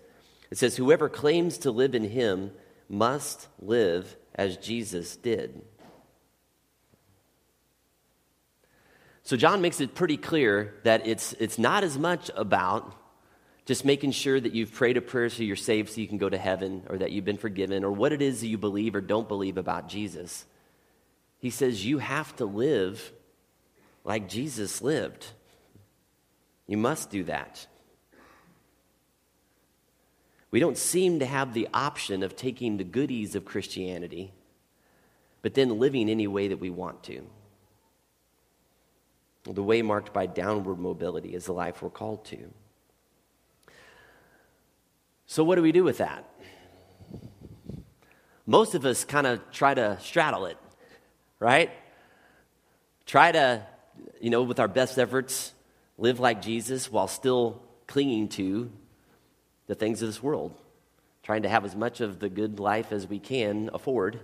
It 0.50 0.58
says, 0.58 0.78
Whoever 0.78 1.10
claims 1.10 1.58
to 1.60 1.72
live 1.72 1.94
in 1.94 2.06
him 2.06 2.52
must 2.88 3.48
live 3.60 4.16
as 4.36 4.56
Jesus 4.58 5.18
did. 5.18 5.62
So, 9.24 9.38
John 9.38 9.62
makes 9.62 9.80
it 9.82 9.94
pretty 9.94 10.18
clear 10.18 10.76
that 10.84 11.06
it's, 11.06 11.34
it's 11.34 11.60
not 11.60 11.84
as 11.84 11.98
much 11.98 12.32
about 12.36 12.96
just 13.66 13.86
making 13.86 14.12
sure 14.12 14.40
that 14.40 14.54
you've 14.54 14.74
prayed 14.74 14.98
a 14.98 15.02
prayer 15.02 15.30
so 15.30 15.44
you're 15.44 15.56
saved 15.56 15.90
so 15.90 16.02
you 16.02 16.08
can 16.08 16.18
go 16.18 16.30
to 16.30 16.38
heaven 16.38 16.84
or 16.90 16.98
that 16.98 17.12
you've 17.12 17.26
been 17.26 17.38
forgiven 17.38 17.84
or 17.84 17.92
what 17.92 18.12
it 18.12 18.22
is 18.22 18.42
that 18.42 18.48
you 18.48 18.58
believe 18.58 18.96
or 18.96 19.02
don't 19.02 19.28
believe 19.28 19.58
about 19.58 19.88
Jesus. 19.88 20.46
He 21.40 21.52
says 21.52 21.86
you 21.86 22.00
have 22.00 22.36
to 22.38 22.46
live 22.46 23.12
like 24.04 24.28
Jesus 24.28 24.82
lived. 24.82 25.28
You 26.68 26.78
must 26.78 27.12
do 27.12 27.24
that. 27.26 27.68
We 30.50 30.60
don't 30.60 30.78
seem 30.78 31.20
to 31.20 31.26
have 31.26 31.54
the 31.54 31.68
option 31.74 32.24
of 32.24 32.36
taking 32.36 32.78
the 32.78 32.84
goodies 32.84 33.36
of 33.36 33.46
Christianity 33.46 34.34
but 35.42 35.54
then 35.54 35.80
living 35.80 36.10
any 36.10 36.28
way 36.28 36.50
that 36.50 36.60
we 36.60 36.70
want 36.70 37.04
to. 37.04 37.26
The 39.44 39.64
way 39.64 39.82
marked 39.82 40.14
by 40.14 40.28
downward 40.28 40.80
mobility 40.80 41.34
is 41.34 41.46
the 41.46 41.54
life 41.54 41.82
we're 41.82 41.90
called 41.90 42.26
to. 42.26 42.52
So, 45.26 45.44
what 45.44 45.56
do 45.56 45.62
we 45.62 45.72
do 45.72 45.84
with 45.84 45.98
that? 45.98 46.30
Most 48.46 48.76
of 48.76 48.86
us 48.86 49.06
kind 49.06 49.26
of 49.26 49.40
try 49.52 49.74
to 49.74 49.98
straddle 50.02 50.46
it, 50.46 50.58
right? 51.40 51.72
Try 53.06 53.32
to, 53.32 53.66
you 54.20 54.30
know, 54.30 54.44
with 54.44 54.60
our 54.60 54.68
best 54.68 55.00
efforts, 55.00 55.54
live 55.98 56.20
like 56.20 56.42
Jesus 56.42 56.92
while 56.92 57.08
still 57.08 57.62
clinging 57.88 58.28
to 58.30 58.72
the 59.68 59.76
things 59.76 60.02
of 60.02 60.10
this 60.10 60.22
world, 60.22 60.54
trying 61.24 61.44
to 61.44 61.50
have 61.50 61.64
as 61.64 61.76
much 61.76 62.02
of 62.02 62.20
the 62.20 62.30
good 62.30 62.60
life 62.60 62.92
as 62.92 63.08
we 63.08 63.20
can 63.20 63.70
afford, 63.74 64.20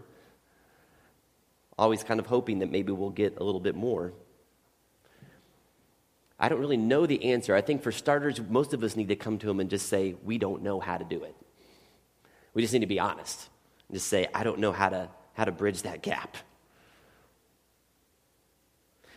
always 1.77 2.03
kind 2.03 2.19
of 2.19 2.25
hoping 2.25 2.59
that 2.59 2.69
maybe 2.69 2.91
we'll 2.91 3.09
get 3.09 3.37
a 3.37 3.43
little 3.43 3.61
bit 3.61 3.75
more. 3.75 4.13
I 6.39 6.49
don't 6.49 6.59
really 6.59 6.77
know 6.77 7.05
the 7.05 7.31
answer. 7.31 7.55
I 7.55 7.61
think 7.61 7.81
for 7.81 7.91
starters, 7.91 8.39
most 8.47 8.73
of 8.73 8.83
us 8.83 8.95
need 8.95 9.07
to 9.07 9.15
come 9.15 9.39
to 9.39 9.49
him 9.49 9.59
and 9.59 9.69
just 9.69 9.87
say, 9.87 10.15
we 10.23 10.37
don't 10.37 10.61
know 10.61 10.79
how 10.79 10.97
to 10.97 11.03
do 11.03 11.23
it. 11.23 11.35
We 12.53 12.61
just 12.61 12.73
need 12.73 12.81
to 12.81 12.87
be 12.87 12.99
honest 12.99 13.49
and 13.87 13.97
just 13.97 14.07
say, 14.07 14.27
I 14.33 14.43
don't 14.43 14.59
know 14.59 14.71
how 14.71 14.89
to, 14.89 15.09
how 15.33 15.45
to 15.45 15.51
bridge 15.51 15.81
that 15.83 16.03
gap. 16.03 16.37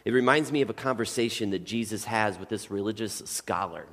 It 0.04 0.12
reminds 0.12 0.50
me 0.50 0.62
of 0.62 0.70
a 0.70 0.74
conversation 0.74 1.50
that 1.50 1.64
Jesus 1.64 2.04
has 2.04 2.38
with 2.38 2.48
this 2.48 2.70
religious 2.70 3.22
scholar. 3.26 3.86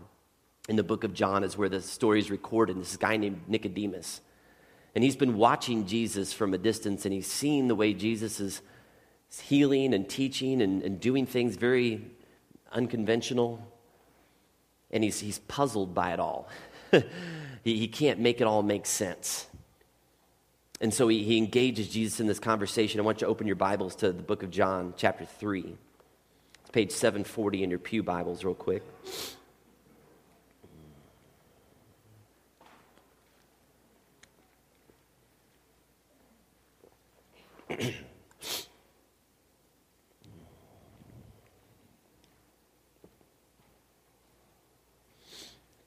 In 0.69 0.77
the 0.77 0.83
book 0.83 1.03
of 1.03 1.13
John 1.13 1.43
is 1.43 1.57
where 1.57 1.69
the 1.69 1.81
story 1.81 2.19
is 2.19 2.31
recorded. 2.31 2.79
This 2.79 2.97
guy 2.97 3.17
named 3.17 3.41
Nicodemus. 3.47 4.21
And 4.95 5.03
he's 5.03 5.15
been 5.17 5.37
watching 5.37 5.85
Jesus 5.85 6.33
from 6.33 6.53
a 6.53 6.57
distance 6.57 7.05
and 7.05 7.13
he's 7.13 7.27
seen 7.27 7.67
the 7.67 7.75
way 7.75 7.93
Jesus 7.93 8.39
is 8.39 8.61
healing 9.43 9.93
and 9.93 10.07
teaching 10.07 10.61
and, 10.61 10.81
and 10.81 10.99
doing 10.99 11.25
things 11.25 11.57
very 11.57 12.09
unconventional, 12.71 13.65
and 14.91 15.03
he's, 15.03 15.19
he's 15.19 15.39
puzzled 15.39 15.93
by 15.93 16.13
it 16.13 16.19
all. 16.19 16.47
he, 17.63 17.77
he 17.77 17.87
can't 17.87 18.19
make 18.19 18.41
it 18.41 18.45
all 18.45 18.63
make 18.63 18.85
sense. 18.85 19.47
And 20.79 20.93
so 20.93 21.07
he, 21.07 21.23
he 21.23 21.37
engages 21.37 21.89
Jesus 21.89 22.19
in 22.19 22.27
this 22.27 22.39
conversation. 22.39 22.99
I 22.99 23.03
want 23.03 23.21
you 23.21 23.25
to 23.25 23.31
open 23.31 23.47
your 23.47 23.55
Bibles 23.55 23.95
to 23.97 24.11
the 24.11 24.21
book 24.21 24.43
of 24.43 24.51
John, 24.51 24.93
chapter 24.95 25.25
3. 25.25 25.75
It's 26.61 26.69
page 26.71 26.91
740 26.91 27.63
in 27.63 27.69
your 27.69 27.79
Pew 27.79 28.03
Bibles, 28.03 28.43
real 28.43 28.53
quick. 28.53 28.83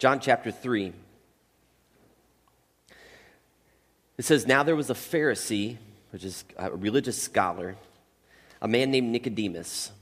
John 0.01 0.19
chapter 0.19 0.51
3. 0.51 0.95
It 4.17 4.25
says, 4.25 4.47
Now 4.47 4.63
there 4.63 4.75
was 4.75 4.89
a 4.89 4.95
Pharisee, 4.95 5.77
which 6.11 6.25
is 6.25 6.43
a 6.57 6.71
religious 6.71 7.23
scholar, 7.23 7.77
a 8.63 8.67
man 8.67 8.91
named 8.91 9.11
Nicodemus, 9.11 9.93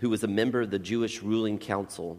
who 0.00 0.10
was 0.10 0.24
a 0.24 0.28
member 0.28 0.62
of 0.62 0.72
the 0.72 0.80
Jewish 0.80 1.22
ruling 1.22 1.58
council. 1.58 2.18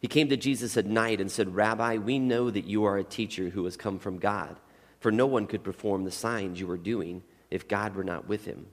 He 0.00 0.08
came 0.08 0.30
to 0.30 0.38
Jesus 0.38 0.78
at 0.78 0.86
night 0.86 1.20
and 1.20 1.30
said, 1.30 1.54
Rabbi, 1.54 1.98
we 1.98 2.18
know 2.18 2.50
that 2.50 2.64
you 2.64 2.84
are 2.84 2.96
a 2.96 3.04
teacher 3.04 3.50
who 3.50 3.66
has 3.66 3.76
come 3.76 3.98
from 3.98 4.16
God, 4.16 4.56
for 5.00 5.12
no 5.12 5.26
one 5.26 5.46
could 5.46 5.62
perform 5.62 6.04
the 6.04 6.10
signs 6.10 6.58
you 6.58 6.70
are 6.70 6.78
doing 6.78 7.22
if 7.50 7.68
God 7.68 7.94
were 7.94 8.04
not 8.04 8.26
with 8.26 8.46
him. 8.46 8.68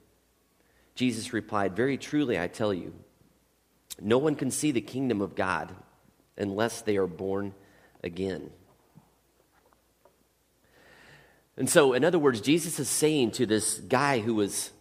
Jesus 0.96 1.34
replied, 1.34 1.76
Very 1.76 1.98
truly, 1.98 2.40
I 2.40 2.48
tell 2.48 2.74
you, 2.74 2.94
no 4.00 4.18
one 4.18 4.36
can 4.36 4.50
see 4.50 4.72
the 4.72 4.80
kingdom 4.80 5.20
of 5.20 5.36
God 5.36 5.76
unless 6.40 6.82
they 6.82 6.98
are 6.98 7.08
born 7.08 7.54
again. 8.04 8.50
And 11.58 11.70
so, 11.70 11.94
in 11.94 12.06
other 12.06 12.18
words, 12.18 12.40
Jesus 12.40 12.80
is 12.80 12.88
saying 12.88 13.32
to 13.32 13.46
this 13.46 13.80
guy 13.80 14.20
who 14.20 14.36
was 14.36 14.72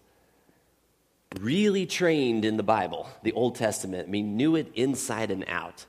really 1.40 1.86
trained 1.86 2.44
in 2.44 2.56
the 2.56 2.62
Bible, 2.62 3.08
the 3.22 3.32
Old 3.32 3.56
Testament, 3.56 4.06
I 4.06 4.10
mean, 4.10 4.36
knew 4.36 4.54
it 4.54 4.70
inside 4.74 5.32
and 5.32 5.44
out, 5.48 5.86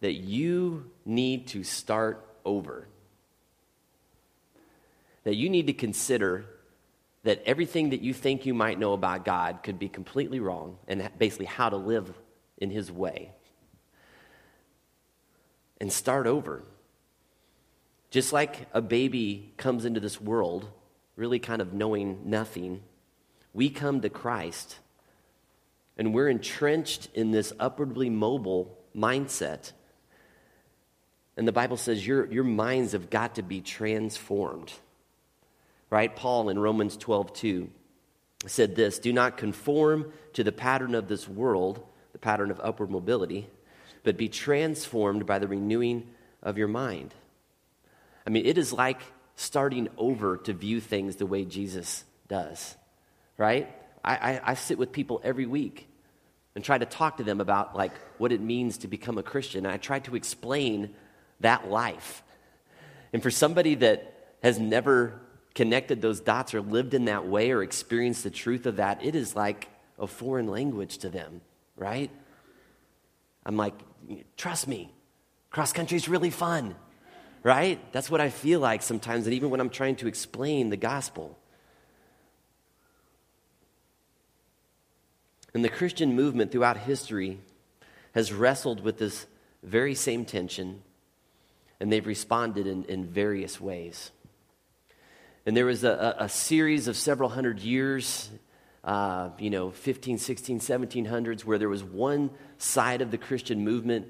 that 0.00 0.14
you 0.14 0.90
need 1.04 1.46
to 1.48 1.62
start 1.62 2.26
over. 2.44 2.88
That 5.22 5.36
you 5.36 5.48
need 5.48 5.68
to 5.68 5.72
consider 5.72 6.46
that 7.22 7.42
everything 7.46 7.90
that 7.90 8.00
you 8.00 8.12
think 8.12 8.44
you 8.44 8.54
might 8.54 8.78
know 8.78 8.92
about 8.92 9.24
God 9.24 9.62
could 9.62 9.78
be 9.78 9.88
completely 9.88 10.40
wrong, 10.40 10.78
and 10.88 11.08
basically 11.16 11.46
how 11.46 11.68
to 11.68 11.76
live 11.76 12.12
in 12.58 12.70
His 12.70 12.90
way 12.90 13.35
and 15.80 15.92
start 15.92 16.26
over. 16.26 16.62
Just 18.10 18.32
like 18.32 18.68
a 18.72 18.80
baby 18.80 19.52
comes 19.56 19.84
into 19.84 20.00
this 20.00 20.20
world 20.20 20.68
really 21.16 21.38
kind 21.38 21.62
of 21.62 21.72
knowing 21.72 22.20
nothing, 22.24 22.82
we 23.52 23.70
come 23.70 24.02
to 24.02 24.10
Christ 24.10 24.78
and 25.96 26.12
we're 26.12 26.28
entrenched 26.28 27.08
in 27.14 27.30
this 27.30 27.52
upwardly 27.58 28.10
mobile 28.10 28.78
mindset. 28.94 29.72
And 31.36 31.48
the 31.48 31.52
Bible 31.52 31.76
says 31.76 32.06
your, 32.06 32.26
your 32.26 32.44
minds 32.44 32.92
have 32.92 33.10
got 33.10 33.36
to 33.36 33.42
be 33.42 33.60
transformed. 33.60 34.72
Right? 35.88 36.14
Paul 36.14 36.50
in 36.50 36.58
Romans 36.58 36.96
12, 36.96 37.32
2 37.32 37.70
said 38.46 38.76
this 38.76 38.98
Do 38.98 39.12
not 39.12 39.36
conform 39.36 40.12
to 40.34 40.44
the 40.44 40.52
pattern 40.52 40.94
of 40.94 41.08
this 41.08 41.28
world, 41.28 41.84
the 42.12 42.18
pattern 42.18 42.50
of 42.50 42.60
upward 42.62 42.90
mobility, 42.90 43.48
but 44.06 44.16
be 44.16 44.28
transformed 44.28 45.26
by 45.26 45.40
the 45.40 45.48
renewing 45.48 46.06
of 46.40 46.56
your 46.56 46.68
mind. 46.68 47.12
I 48.24 48.30
mean, 48.30 48.46
it 48.46 48.56
is 48.56 48.72
like 48.72 49.00
starting 49.34 49.88
over 49.98 50.36
to 50.36 50.52
view 50.52 50.80
things 50.80 51.16
the 51.16 51.26
way 51.26 51.44
Jesus 51.44 52.04
does, 52.28 52.76
right? 53.36 53.68
I, 54.04 54.14
I, 54.14 54.40
I, 54.52 54.54
sit 54.54 54.78
with 54.78 54.92
people 54.92 55.20
every 55.24 55.44
week 55.44 55.88
and 56.54 56.62
try 56.62 56.78
to 56.78 56.86
talk 56.86 57.16
to 57.16 57.24
them 57.24 57.40
about 57.40 57.74
like 57.74 57.90
what 58.18 58.30
it 58.30 58.40
means 58.40 58.78
to 58.78 58.88
become 58.88 59.18
a 59.18 59.24
Christian. 59.24 59.66
And 59.66 59.74
I 59.74 59.76
try 59.76 59.98
to 59.98 60.14
explain 60.14 60.94
that 61.40 61.68
life. 61.68 62.22
And 63.12 63.20
for 63.20 63.32
somebody 63.32 63.74
that 63.74 64.36
has 64.40 64.56
never 64.60 65.20
connected 65.56 66.00
those 66.00 66.20
dots 66.20 66.54
or 66.54 66.60
lived 66.60 66.94
in 66.94 67.06
that 67.06 67.26
way 67.26 67.50
or 67.50 67.60
experienced 67.60 68.22
the 68.22 68.30
truth 68.30 68.66
of 68.66 68.76
that, 68.76 69.04
it 69.04 69.16
is 69.16 69.34
like 69.34 69.66
a 69.98 70.06
foreign 70.06 70.46
language 70.46 70.98
to 70.98 71.08
them, 71.08 71.40
right? 71.74 72.12
I'm 73.46 73.56
like, 73.56 73.74
trust 74.36 74.68
me, 74.68 74.92
cross 75.50 75.72
country 75.72 75.96
is 75.96 76.08
really 76.08 76.30
fun, 76.30 76.74
right? 77.42 77.80
That's 77.92 78.10
what 78.10 78.20
I 78.20 78.30
feel 78.30 78.60
like 78.60 78.82
sometimes, 78.82 79.26
and 79.26 79.34
even 79.34 79.50
when 79.50 79.60
I'm 79.60 79.70
trying 79.70 79.96
to 79.96 80.08
explain 80.08 80.70
the 80.70 80.76
gospel. 80.76 81.38
And 85.54 85.64
the 85.64 85.70
Christian 85.70 86.14
movement 86.14 86.52
throughout 86.52 86.76
history 86.76 87.38
has 88.14 88.32
wrestled 88.32 88.82
with 88.82 88.98
this 88.98 89.26
very 89.62 89.94
same 89.94 90.24
tension, 90.24 90.82
and 91.80 91.90
they've 91.90 92.06
responded 92.06 92.66
in, 92.66 92.84
in 92.84 93.06
various 93.06 93.60
ways. 93.60 94.10
And 95.46 95.56
there 95.56 95.66
was 95.66 95.84
a, 95.84 96.16
a 96.18 96.28
series 96.28 96.88
of 96.88 96.96
several 96.96 97.28
hundred 97.28 97.60
years 97.60 98.30
uh, 98.86 99.30
you 99.38 99.50
know, 99.50 99.72
15, 99.72 100.16
16, 100.16 100.60
1700s, 100.60 101.44
where 101.44 101.58
there 101.58 101.68
was 101.68 101.82
one 101.82 102.30
side 102.56 103.02
of 103.02 103.10
the 103.10 103.18
Christian 103.18 103.64
movement 103.64 104.06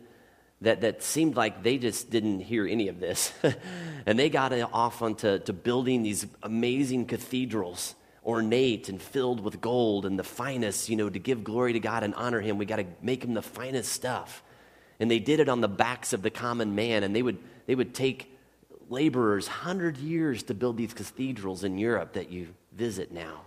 that, 0.60 0.82
that 0.82 1.02
seemed 1.02 1.34
like 1.34 1.62
they 1.62 1.78
just 1.78 2.10
didn't 2.10 2.40
hear 2.40 2.66
any 2.66 2.88
of 2.88 3.00
this. 3.00 3.32
and 4.06 4.18
they 4.18 4.28
got 4.28 4.52
off 4.52 5.00
onto 5.00 5.38
to 5.38 5.52
building 5.54 6.02
these 6.02 6.26
amazing 6.42 7.06
cathedrals, 7.06 7.94
ornate 8.24 8.90
and 8.90 9.00
filled 9.00 9.40
with 9.40 9.62
gold 9.62 10.04
and 10.04 10.18
the 10.18 10.24
finest, 10.24 10.90
you 10.90 10.96
know, 10.96 11.08
to 11.08 11.18
give 11.18 11.42
glory 11.42 11.72
to 11.72 11.80
God 11.80 12.02
and 12.02 12.14
honor 12.14 12.42
Him. 12.42 12.58
We 12.58 12.66
got 12.66 12.76
to 12.76 12.86
make 13.00 13.24
Him 13.24 13.32
the 13.32 13.42
finest 13.42 13.90
stuff. 13.92 14.42
And 15.00 15.10
they 15.10 15.18
did 15.18 15.40
it 15.40 15.48
on 15.48 15.62
the 15.62 15.68
backs 15.68 16.12
of 16.12 16.20
the 16.20 16.30
common 16.30 16.74
man, 16.74 17.02
and 17.02 17.16
they 17.16 17.22
would, 17.22 17.38
they 17.66 17.74
would 17.74 17.94
take 17.94 18.30
laborers 18.90 19.46
100 19.46 19.96
years 19.96 20.42
to 20.44 20.54
build 20.54 20.76
these 20.76 20.92
cathedrals 20.92 21.64
in 21.64 21.78
Europe 21.78 22.12
that 22.12 22.30
you 22.30 22.48
visit 22.72 23.10
now. 23.10 23.42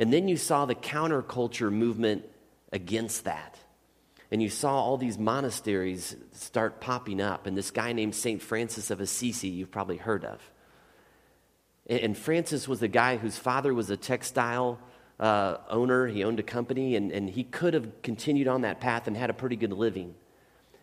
And 0.00 0.10
then 0.10 0.28
you 0.28 0.38
saw 0.38 0.64
the 0.64 0.74
counterculture 0.74 1.70
movement 1.70 2.24
against 2.72 3.24
that. 3.24 3.58
And 4.30 4.42
you 4.42 4.48
saw 4.48 4.80
all 4.80 4.96
these 4.96 5.18
monasteries 5.18 6.16
start 6.32 6.80
popping 6.80 7.20
up. 7.20 7.46
And 7.46 7.54
this 7.54 7.70
guy 7.70 7.92
named 7.92 8.14
St. 8.14 8.40
Francis 8.40 8.90
of 8.90 9.02
Assisi, 9.02 9.48
you've 9.48 9.70
probably 9.70 9.98
heard 9.98 10.24
of. 10.24 10.40
And 11.86 12.16
Francis 12.16 12.66
was 12.66 12.80
a 12.82 12.88
guy 12.88 13.18
whose 13.18 13.36
father 13.36 13.74
was 13.74 13.90
a 13.90 13.96
textile 13.96 14.78
uh, 15.18 15.58
owner. 15.68 16.06
He 16.06 16.24
owned 16.24 16.40
a 16.40 16.44
company, 16.44 16.96
and, 16.96 17.12
and 17.12 17.28
he 17.28 17.44
could 17.44 17.74
have 17.74 18.00
continued 18.00 18.48
on 18.48 18.62
that 18.62 18.80
path 18.80 19.06
and 19.06 19.14
had 19.14 19.28
a 19.28 19.34
pretty 19.34 19.56
good 19.56 19.72
living. 19.72 20.14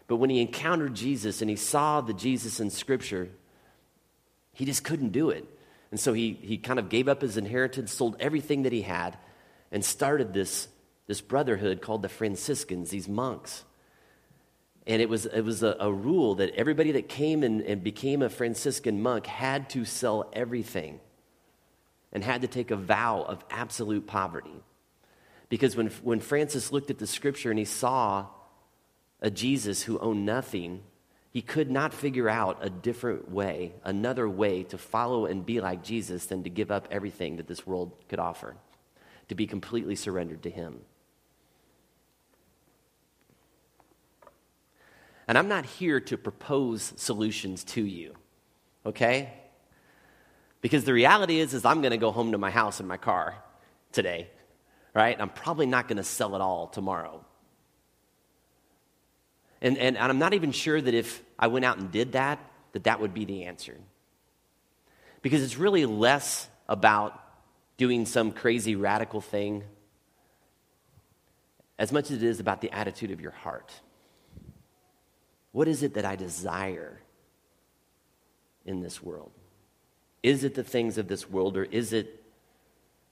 But 0.05 0.17
when 0.17 0.29
he 0.29 0.41
encountered 0.41 0.93
Jesus 0.93 1.41
and 1.41 1.49
he 1.49 1.55
saw 1.55 2.01
the 2.01 2.13
Jesus 2.13 2.59
in 2.59 2.69
Scripture, 2.69 3.29
he 4.53 4.63
just 4.63 4.83
couldn't 4.83 5.09
do 5.09 5.31
it 5.31 5.56
And 5.91 5.99
so 5.99 6.13
he, 6.13 6.37
he 6.41 6.57
kind 6.57 6.79
of 6.79 6.89
gave 6.89 7.07
up 7.07 7.21
his 7.21 7.37
inheritance, 7.37 7.93
sold 7.93 8.17
everything 8.19 8.63
that 8.63 8.73
he 8.73 8.81
had, 8.81 9.17
and 9.71 9.83
started 9.83 10.33
this, 10.33 10.67
this 11.07 11.21
brotherhood 11.21 11.81
called 11.81 12.01
the 12.01 12.09
Franciscans, 12.09 12.89
these 12.89 13.07
monks. 13.07 13.63
And 14.85 15.01
it 15.01 15.09
was, 15.09 15.25
it 15.25 15.41
was 15.41 15.63
a, 15.63 15.75
a 15.79 15.91
rule 15.91 16.35
that 16.35 16.55
everybody 16.55 16.93
that 16.93 17.09
came 17.09 17.43
and, 17.43 17.61
and 17.61 17.83
became 17.83 18.21
a 18.21 18.29
Franciscan 18.29 19.01
monk 19.01 19.25
had 19.25 19.69
to 19.71 19.85
sell 19.85 20.29
everything 20.33 20.99
and 22.13 22.23
had 22.23 22.41
to 22.41 22.47
take 22.47 22.71
a 22.71 22.77
vow 22.77 23.21
of 23.21 23.43
absolute 23.49 24.07
poverty. 24.07 24.63
Because 25.49 25.75
when, 25.75 25.87
when 26.03 26.19
Francis 26.19 26.71
looked 26.71 26.89
at 26.89 26.99
the 26.99 27.07
scripture 27.07 27.49
and 27.49 27.59
he 27.59 27.65
saw 27.65 28.27
a 29.21 29.29
Jesus 29.29 29.83
who 29.83 29.99
owned 29.99 30.25
nothing, 30.25 30.83
he 31.37 31.43
could 31.43 31.69
not 31.69 31.93
figure 31.93 32.27
out 32.27 32.57
a 32.61 32.69
different 32.71 33.29
way, 33.29 33.71
another 33.83 34.27
way 34.27 34.63
to 34.63 34.75
follow 34.75 35.27
and 35.27 35.45
be 35.45 35.61
like 35.61 35.83
Jesus 35.83 36.25
than 36.25 36.41
to 36.41 36.49
give 36.49 36.71
up 36.71 36.87
everything 36.89 37.35
that 37.37 37.45
this 37.45 37.63
world 37.67 37.91
could 38.09 38.17
offer, 38.17 38.55
to 39.27 39.35
be 39.35 39.45
completely 39.45 39.95
surrendered 39.95 40.41
to 40.41 40.49
him. 40.49 40.79
And 45.27 45.37
I'm 45.37 45.47
not 45.47 45.67
here 45.67 45.99
to 45.99 46.17
propose 46.17 46.91
solutions 46.95 47.63
to 47.65 47.83
you, 47.83 48.15
okay? 48.83 49.31
Because 50.61 50.85
the 50.85 50.93
reality 50.93 51.39
is, 51.39 51.53
is 51.53 51.65
I'm 51.65 51.81
going 51.81 51.91
to 51.91 51.97
go 51.97 52.11
home 52.11 52.31
to 52.31 52.39
my 52.39 52.49
house 52.49 52.79
in 52.79 52.87
my 52.87 52.97
car 52.97 53.35
today, 53.91 54.31
right? 54.95 55.15
I'm 55.21 55.29
probably 55.29 55.67
not 55.67 55.87
going 55.87 55.97
to 55.97 56.03
sell 56.03 56.33
it 56.33 56.41
all 56.41 56.65
tomorrow. 56.65 57.23
And, 59.61 59.77
and, 59.77 59.99
and 59.99 60.11
I'm 60.11 60.17
not 60.17 60.33
even 60.33 60.51
sure 60.51 60.81
that 60.81 60.95
if 60.95 61.21
I 61.39 61.47
went 61.47 61.65
out 61.65 61.77
and 61.77 61.91
did 61.91 62.13
that, 62.13 62.39
that 62.73 62.85
that 62.85 62.99
would 62.99 63.13
be 63.13 63.25
the 63.25 63.45
answer. 63.45 63.77
Because 65.21 65.43
it's 65.43 65.57
really 65.57 65.85
less 65.85 66.47
about 66.67 67.19
doing 67.77 68.05
some 68.05 68.31
crazy 68.31 68.75
radical 68.75 69.21
thing 69.21 69.63
as 71.79 71.91
much 71.91 72.05
as 72.11 72.17
it 72.17 72.23
is 72.23 72.39
about 72.39 72.61
the 72.61 72.71
attitude 72.71 73.11
of 73.11 73.21
your 73.21 73.31
heart. 73.31 73.71
What 75.51 75.67
is 75.67 75.83
it 75.83 75.93
that 75.93 76.05
I 76.05 76.15
desire 76.15 76.99
in 78.65 78.81
this 78.81 79.01
world? 79.01 79.31
Is 80.23 80.43
it 80.43 80.55
the 80.55 80.63
things 80.63 80.97
of 80.97 81.07
this 81.07 81.29
world 81.29 81.55
or 81.55 81.63
is 81.63 81.93
it 81.93 82.23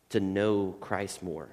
to 0.09 0.19
know 0.19 0.75
Christ 0.79 1.21
more? 1.21 1.49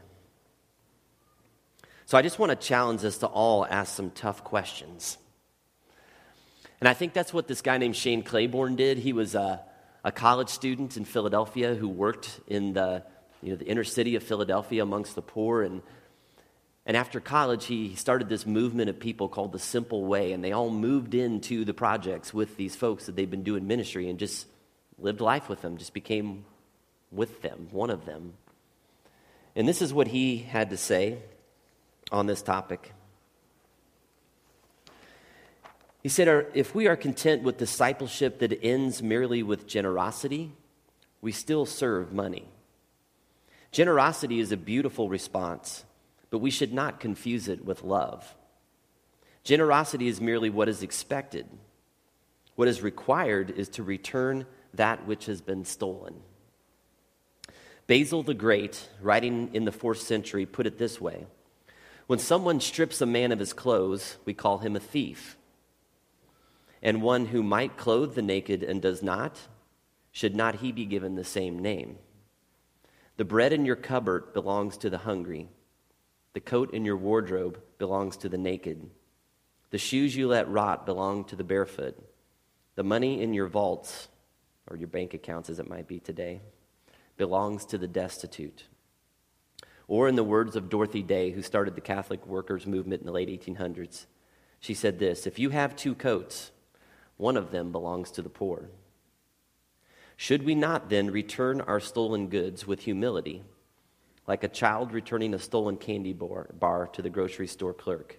So 2.07 2.19
I 2.19 2.23
just 2.23 2.39
want 2.39 2.51
to 2.51 2.57
challenge 2.57 3.05
us 3.05 3.19
to 3.19 3.27
all 3.27 3.65
ask 3.65 3.95
some 3.95 4.11
tough 4.11 4.45
questions. 4.45 5.19
And 6.83 6.89
I 6.89 6.95
think 6.95 7.13
that's 7.13 7.33
what 7.33 7.47
this 7.47 7.63
guy 7.63 7.79
named 7.79 7.95
Shane 7.95 8.25
Claiborne 8.25 8.75
did. 8.75 8.99
He 8.99 9.13
was 9.13 9.37
a, 9.37 9.61
a 10.03 10.11
college 10.11 10.49
student 10.49 10.97
in 10.97 11.05
Philadelphia 11.05 11.77
who 11.77 11.89
worked 11.89 12.41
in 12.49 12.73
the, 12.73 13.05
you 13.41 13.51
know, 13.51 13.57
the 13.57 13.67
inner 13.67 13.85
city 13.85 14.17
of 14.17 14.25
Philadelphia 14.25 14.83
amongst 14.83 15.15
the 15.15 15.23
poor. 15.23 15.63
And, 15.63 15.81
and 16.85 16.97
after 16.97 17.21
college, 17.21 17.67
he 17.67 17.95
started 17.95 18.29
this 18.29 18.47
movement 18.47 18.91
of 18.91 18.99
people 18.99 19.29
called 19.29 19.53
the 19.53 19.61
Simple 19.61 20.05
Way. 20.07 20.33
And 20.33 20.43
they 20.43 20.51
all 20.51 20.71
moved 20.71 21.15
into 21.15 21.65
the 21.65 21.73
projects 21.73 22.35
with 22.35 22.57
these 22.57 22.75
folks 22.75 23.07
that 23.07 23.15
they've 23.15 23.31
been 23.31 23.45
doing 23.45 23.69
ministry 23.69 24.11
and 24.11 24.19
just 24.19 24.49
lived 24.99 25.21
life 25.21 25.49
with 25.49 25.63
them, 25.63 25.77
just 25.77 25.95
became 25.95 26.45
with 27.13 27.43
them, 27.43 27.69
one 27.71 27.91
of 27.91 28.07
them. 28.07 28.33
And 29.55 29.69
this 29.69 29.83
is 29.83 29.95
what 29.95 30.09
he 30.09 30.39
had 30.39 30.71
to 30.71 30.77
say 30.77 31.19
on 32.11 32.27
this 32.27 32.43
topic. 32.43 32.93
He 36.03 36.09
said, 36.09 36.47
If 36.55 36.75
we 36.75 36.89
are 36.89 36.97
content 36.97 37.43
with 37.43 37.59
discipleship 37.59 38.41
that 38.41 38.63
ends 38.63 39.03
merely 39.03 39.43
with 39.43 39.67
generosity, 39.67 40.53
we 41.21 41.33
still 41.33 41.65
serve 41.65 42.13
money. 42.13 42.49
Generosity 43.71 44.41
is 44.41 44.53
a 44.53 44.57
beautiful 44.57 45.09
response, 45.09 45.85
but 46.31 46.39
we 46.39 46.51
should 46.51 46.73
not 46.73 47.01
confuse 47.01 47.49
it 47.49 47.65
with 47.65 47.85
love. 47.85 48.35
Generosity 49.45 50.09
is 50.09 50.21
merely 50.21 50.51
what 50.51 50.69
is 50.69 50.83
expected. 50.83 51.47
What 52.57 52.69
is 52.69 52.83
required 52.83 53.51
is 53.51 53.69
to 53.71 53.83
return 53.83 54.47
that 54.75 55.07
which 55.07 55.27
has 55.27 55.41
been 55.41 55.65
stolen. 55.65 56.15
Basil 57.87 58.23
the 58.23 58.35
Great, 58.35 58.89
writing 59.01 59.51
in 59.53 59.65
the 59.65 59.73
fourth 59.73 60.01
century, 60.01 60.47
put 60.47 60.67
it 60.67 60.79
this 60.79 61.01
way 61.01 61.27
When 62.09 62.19
someone 62.19 62.61
strips 62.61 63.01
a 63.01 63.07
man 63.07 63.33
of 63.33 63.39
his 63.39 63.53
clothes, 63.53 64.17
we 64.25 64.35
call 64.35 64.59
him 64.59 64.77
a 64.77 64.81
thief. 64.81 65.37
And 66.83 67.03
one 67.03 67.27
who 67.27 67.43
might 67.43 67.77
clothe 67.77 68.15
the 68.15 68.23
naked 68.23 68.63
and 68.63 68.83
does 68.83 69.03
not, 69.03 69.39
should 70.11 70.35
not 70.35 70.57
he 70.57 70.73
be 70.73 70.85
given 70.85 71.15
the 71.15 71.25
same 71.25 71.59
name? 71.59 71.99
The 73.17 73.25
bread 73.25 73.53
in 73.53 73.65
your 73.65 73.77
cupboard 73.77 74.33
belongs 74.33 74.77
to 74.79 74.91
the 74.91 74.99
hungry. 74.99 75.49
The 76.33 76.41
coat 76.41 76.75
in 76.75 76.85
your 76.85 76.97
wardrobe 76.97 77.61
belongs 77.79 78.17
to 78.19 78.29
the 78.29 78.39
naked. 78.39 78.91
The 79.71 79.79
shoes 79.79 80.17
you 80.17 80.29
let 80.29 80.49
rot 80.49 80.85
belong 80.87 81.25
to 81.27 81.37
the 81.37 81.45
barefoot. 81.45 81.97
The 82.75 82.83
money 82.83 83.23
in 83.23 83.33
your 83.33 83.47
vaults 83.47 84.09
or 84.69 84.77
your 84.77 84.89
bank 84.89 85.15
accounts 85.15 85.51
as 85.51 85.59
it 85.59 85.69
might 85.69 85.89
be 85.89 86.01
today, 86.01 86.41
belongs 87.17 87.65
to 87.67 87.79
the 87.79 87.89
destitute. 87.89 88.65
Or, 89.89 90.09
in 90.09 90.15
the 90.15 90.25
words 90.25 90.57
of 90.57 90.71
Dorothy 90.71 91.03
Day, 91.03 91.31
who 91.31 91.43
started 91.43 91.75
the 91.75 91.81
Catholic 91.81 92.27
workers' 92.27 92.67
movement 92.67 93.03
in 93.03 93.07
the 93.07 93.13
late 93.13 93.29
1800s, 93.29 94.07
she 94.61 94.75
said 94.75 94.99
this 94.99 95.27
If 95.27 95.39
you 95.39 95.51
have 95.51 95.77
two 95.77 95.95
coats, 95.95 96.53
one 97.23 97.37
of 97.37 97.53
them 97.53 97.71
belongs 97.71 98.11
to 98.11 98.21
the 98.21 98.29
poor. 98.29 98.69
Should 100.17 100.43
we 100.43 100.57
not 100.57 100.91
then 100.91 101.13
return 101.13 101.61
our 101.61 101.79
stolen 101.79 102.29
goods 102.29 102.67
with 102.67 102.81
humility, 102.81 103.45
like 104.27 104.43
a 104.43 104.49
child 104.49 104.93
returning 104.93 105.33
a 105.33 105.39
stolen 105.39 105.77
candy 105.77 106.13
bar, 106.13 106.91
to 106.93 107.01
the 107.01 107.09
grocery 107.09 107.47
store 107.47 107.73
clerk? 107.73 108.19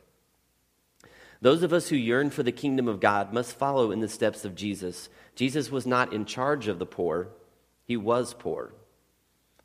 Those 1.41 1.63
of 1.63 1.73
us 1.73 1.89
who 1.89 1.97
yearn 1.97 2.29
for 2.29 2.43
the 2.43 2.53
kingdom 2.53 2.87
of 2.87 3.01
God 3.01 3.33
must 3.33 3.57
follow 3.57 3.91
in 3.91 3.99
the 3.99 4.07
steps 4.07 4.45
of 4.45 4.55
Jesus. 4.55 5.09
Jesus 5.35 5.69
was 5.69 5.85
not 5.85 6.13
in 6.13 6.23
charge 6.23 6.69
of 6.69 6.79
the 6.79 6.85
poor, 6.85 7.27
he 7.83 7.97
was 7.97 8.33
poor. 8.33 8.73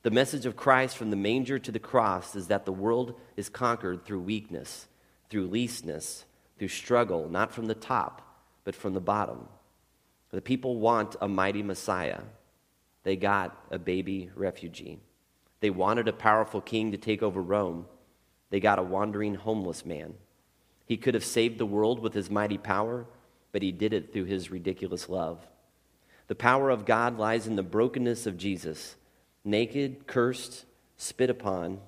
The 0.03 0.11
message 0.11 0.47
of 0.47 0.57
Christ 0.57 0.97
from 0.97 1.11
the 1.11 1.17
manger 1.17 1.61
to 1.61 1.71
the 1.71 1.79
cross 1.79 2.35
is 2.35 2.49
that 2.49 2.65
the 2.65 2.73
world 2.73 3.15
is 3.37 3.49
conquered 3.49 4.05
through 4.05 4.21
weakness, 4.21 4.89
through 5.31 5.47
leastness, 5.47 6.25
through 6.59 6.69
struggle, 6.69 7.29
not 7.29 7.53
from 7.53 7.67
the 7.67 7.77
top, 7.77 8.28
but 8.69 8.77
from 8.77 8.93
the 8.93 9.01
bottom. 9.01 9.49
The 10.31 10.43
people 10.43 10.77
want 10.77 11.17
a 11.23 11.27
mighty 11.27 11.63
Messiah. 11.63 12.21
They 13.03 13.17
got 13.17 13.57
a 13.71 13.79
baby 13.79 14.29
refugee. 14.35 14.99
They 15.61 15.71
wanted 15.71 16.07
a 16.07 16.13
powerful 16.13 16.61
king 16.61 16.93
to 16.93 16.99
take 16.99 17.23
over 17.23 17.41
Rome. 17.41 17.87
They 18.51 18.61
got 18.61 18.79
a 18.79 18.83
wandering 18.83 19.37
homeless 19.37 19.87
man. 19.87 20.13
He 20.85 20.99
could 20.99 21.15
have 21.15 21.25
saved 21.25 21.57
the 21.57 21.65
world 21.65 21.99
with 21.99 22.13
his 22.13 22.31
mighty 22.31 22.59
power, 22.59 23.07
but 23.53 23.63
he 23.63 23.73
did 23.73 23.95
it 23.95 24.13
through 24.13 24.27
his 24.27 24.51
ridiculous 24.51 25.09
love. 25.09 25.41
The 26.27 26.35
power 26.35 26.69
of 26.69 26.85
God 26.85 27.17
lies 27.17 27.47
in 27.47 27.57
the 27.57 27.63
brokenness 27.63 28.27
of 28.27 28.37
Jesus, 28.37 28.97
naked, 29.47 30.07
cursed, 30.07 30.67
spit 30.99 31.31
upon, 31.31 31.81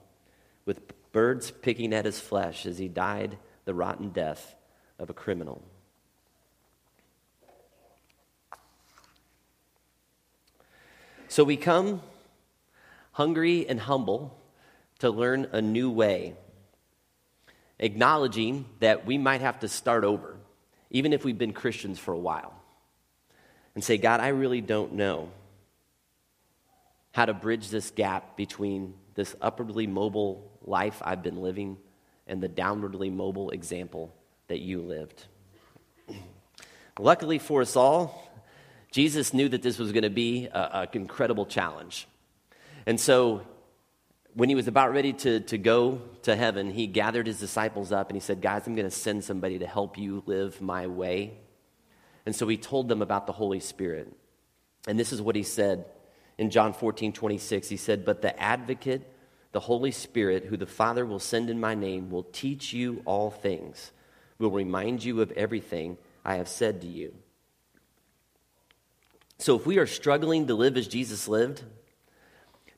with 0.65 0.81
birds 1.13 1.51
picking 1.51 1.93
at 1.93 2.07
his 2.07 2.21
flesh 2.21 2.65
as 2.65 2.79
he 2.79 2.89
died 2.89 3.37
the 3.67 3.75
rotten 3.75 4.09
death 4.09 4.55
of 4.99 5.11
a 5.11 5.13
criminal. 5.13 5.63
So 11.31 11.45
we 11.45 11.57
come 11.57 12.03
hungry 13.13 13.65
and 13.69 13.79
humble 13.79 14.37
to 14.99 15.11
learn 15.11 15.47
a 15.53 15.63
new 15.63 15.89
way 15.89 16.35
acknowledging 17.79 18.67
that 18.81 19.07
we 19.07 19.17
might 19.17 19.41
have 19.41 19.61
to 19.61 19.69
start 19.69 20.03
over, 20.03 20.37
even 20.91 21.13
if 21.13 21.25
we've 21.25 21.39
been 21.39 21.53
Christians 21.53 22.01
for 22.01 22.13
a 22.13 22.19
while, 22.19 22.53
and 23.77 23.85
say, 23.85 23.97
God, 23.97 24.19
I 24.19 24.29
really 24.29 24.61
don't 24.61 24.95
know 24.95 25.31
how 27.13 27.27
to 27.27 27.33
bridge 27.33 27.69
this 27.71 27.93
gap 27.93 28.37
between 28.37 28.95
this 29.15 29.37
upwardly 29.41 29.87
mobile 29.87 30.51
life 30.63 31.01
I've 31.01 31.23
been 31.23 31.41
living 31.41 31.77
and 32.27 32.43
the 32.43 32.49
downwardly 32.49 33.13
mobile 33.13 33.51
example 33.51 34.13
that 34.49 34.59
you 34.59 34.81
lived. 34.81 35.27
Luckily 36.99 37.39
for 37.39 37.63
us 37.63 37.77
all, 37.77 38.30
Jesus 38.91 39.33
knew 39.33 39.49
that 39.49 39.63
this 39.63 39.79
was 39.79 39.93
going 39.93 40.03
to 40.03 40.11
be 40.11 40.49
an 40.53 40.89
incredible 40.93 41.47
challenge. 41.47 42.09
And 42.87 42.99
so 42.99 43.43
when 44.35 44.49
he 44.49 44.55
was 44.55 44.69
about 44.69 44.93
ready 44.93 45.13
to, 45.13 45.41
to 45.41 45.59
go 45.59 46.01
to 46.23 46.37
heaven, 46.37 46.71
he 46.71 46.87
gathered 46.87 47.27
his 47.27 47.39
disciples 47.39 47.93
up 47.93 48.09
and 48.09 48.17
he 48.17 48.21
said, 48.21 48.41
Guys, 48.41 48.67
I'm 48.67 48.75
going 48.75 48.89
to 48.89 48.91
send 48.91 49.25
somebody 49.25 49.59
to 49.59 49.67
help 49.67 49.99
you 49.99 50.23
live 50.27 50.61
my 50.61 50.87
way. 50.87 51.35
And 52.27 52.35
so 52.35 52.47
he 52.49 52.57
told 52.57 52.89
them 52.89 53.03
about 53.03 53.27
the 53.27 53.33
Holy 53.33 53.61
Spirit. 53.61 54.13
And 54.87 54.99
this 54.99 55.13
is 55.13 55.21
what 55.21 55.37
he 55.37 55.43
said 55.43 55.85
in 56.39 56.51
John 56.51 56.73
14, 56.73 57.13
26. 57.13 57.69
He 57.69 57.77
said, 57.77 58.05
But 58.05 58.23
the 58.23 58.41
advocate, 58.41 59.03
the 59.53 59.61
Holy 59.61 59.91
Spirit, 59.91 60.45
who 60.45 60.57
the 60.57 60.67
Father 60.67 61.05
will 61.05 61.19
send 61.19 61.51
in 61.51 61.61
my 61.61 61.75
name, 61.75 62.11
will 62.11 62.23
teach 62.23 62.73
you 62.73 63.03
all 63.05 63.31
things, 63.31 63.93
will 64.39 64.51
remind 64.51 65.05
you 65.05 65.21
of 65.21 65.33
everything 65.33 65.99
I 66.25 66.37
have 66.37 66.49
said 66.49 66.81
to 66.83 66.87
you. 66.87 67.15
So 69.41 69.57
if 69.57 69.65
we 69.65 69.79
are 69.79 69.87
struggling 69.87 70.49
to 70.49 70.55
live 70.55 70.77
as 70.77 70.87
Jesus 70.87 71.27
lived, 71.27 71.63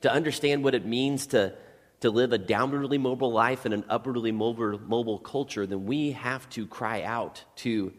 to 0.02 0.12
understand 0.12 0.62
what 0.62 0.76
it 0.76 0.86
means 0.86 1.26
to, 1.28 1.54
to 2.00 2.10
live 2.10 2.32
a 2.32 2.38
downwardly 2.38 3.00
mobile 3.00 3.32
life 3.32 3.66
in 3.66 3.72
an 3.72 3.84
upwardly 3.88 4.30
mobile, 4.30 4.78
mobile 4.78 5.18
culture, 5.18 5.66
then 5.66 5.86
we 5.86 6.12
have 6.12 6.48
to 6.50 6.68
cry 6.68 7.02
out 7.02 7.42
to 7.56 7.92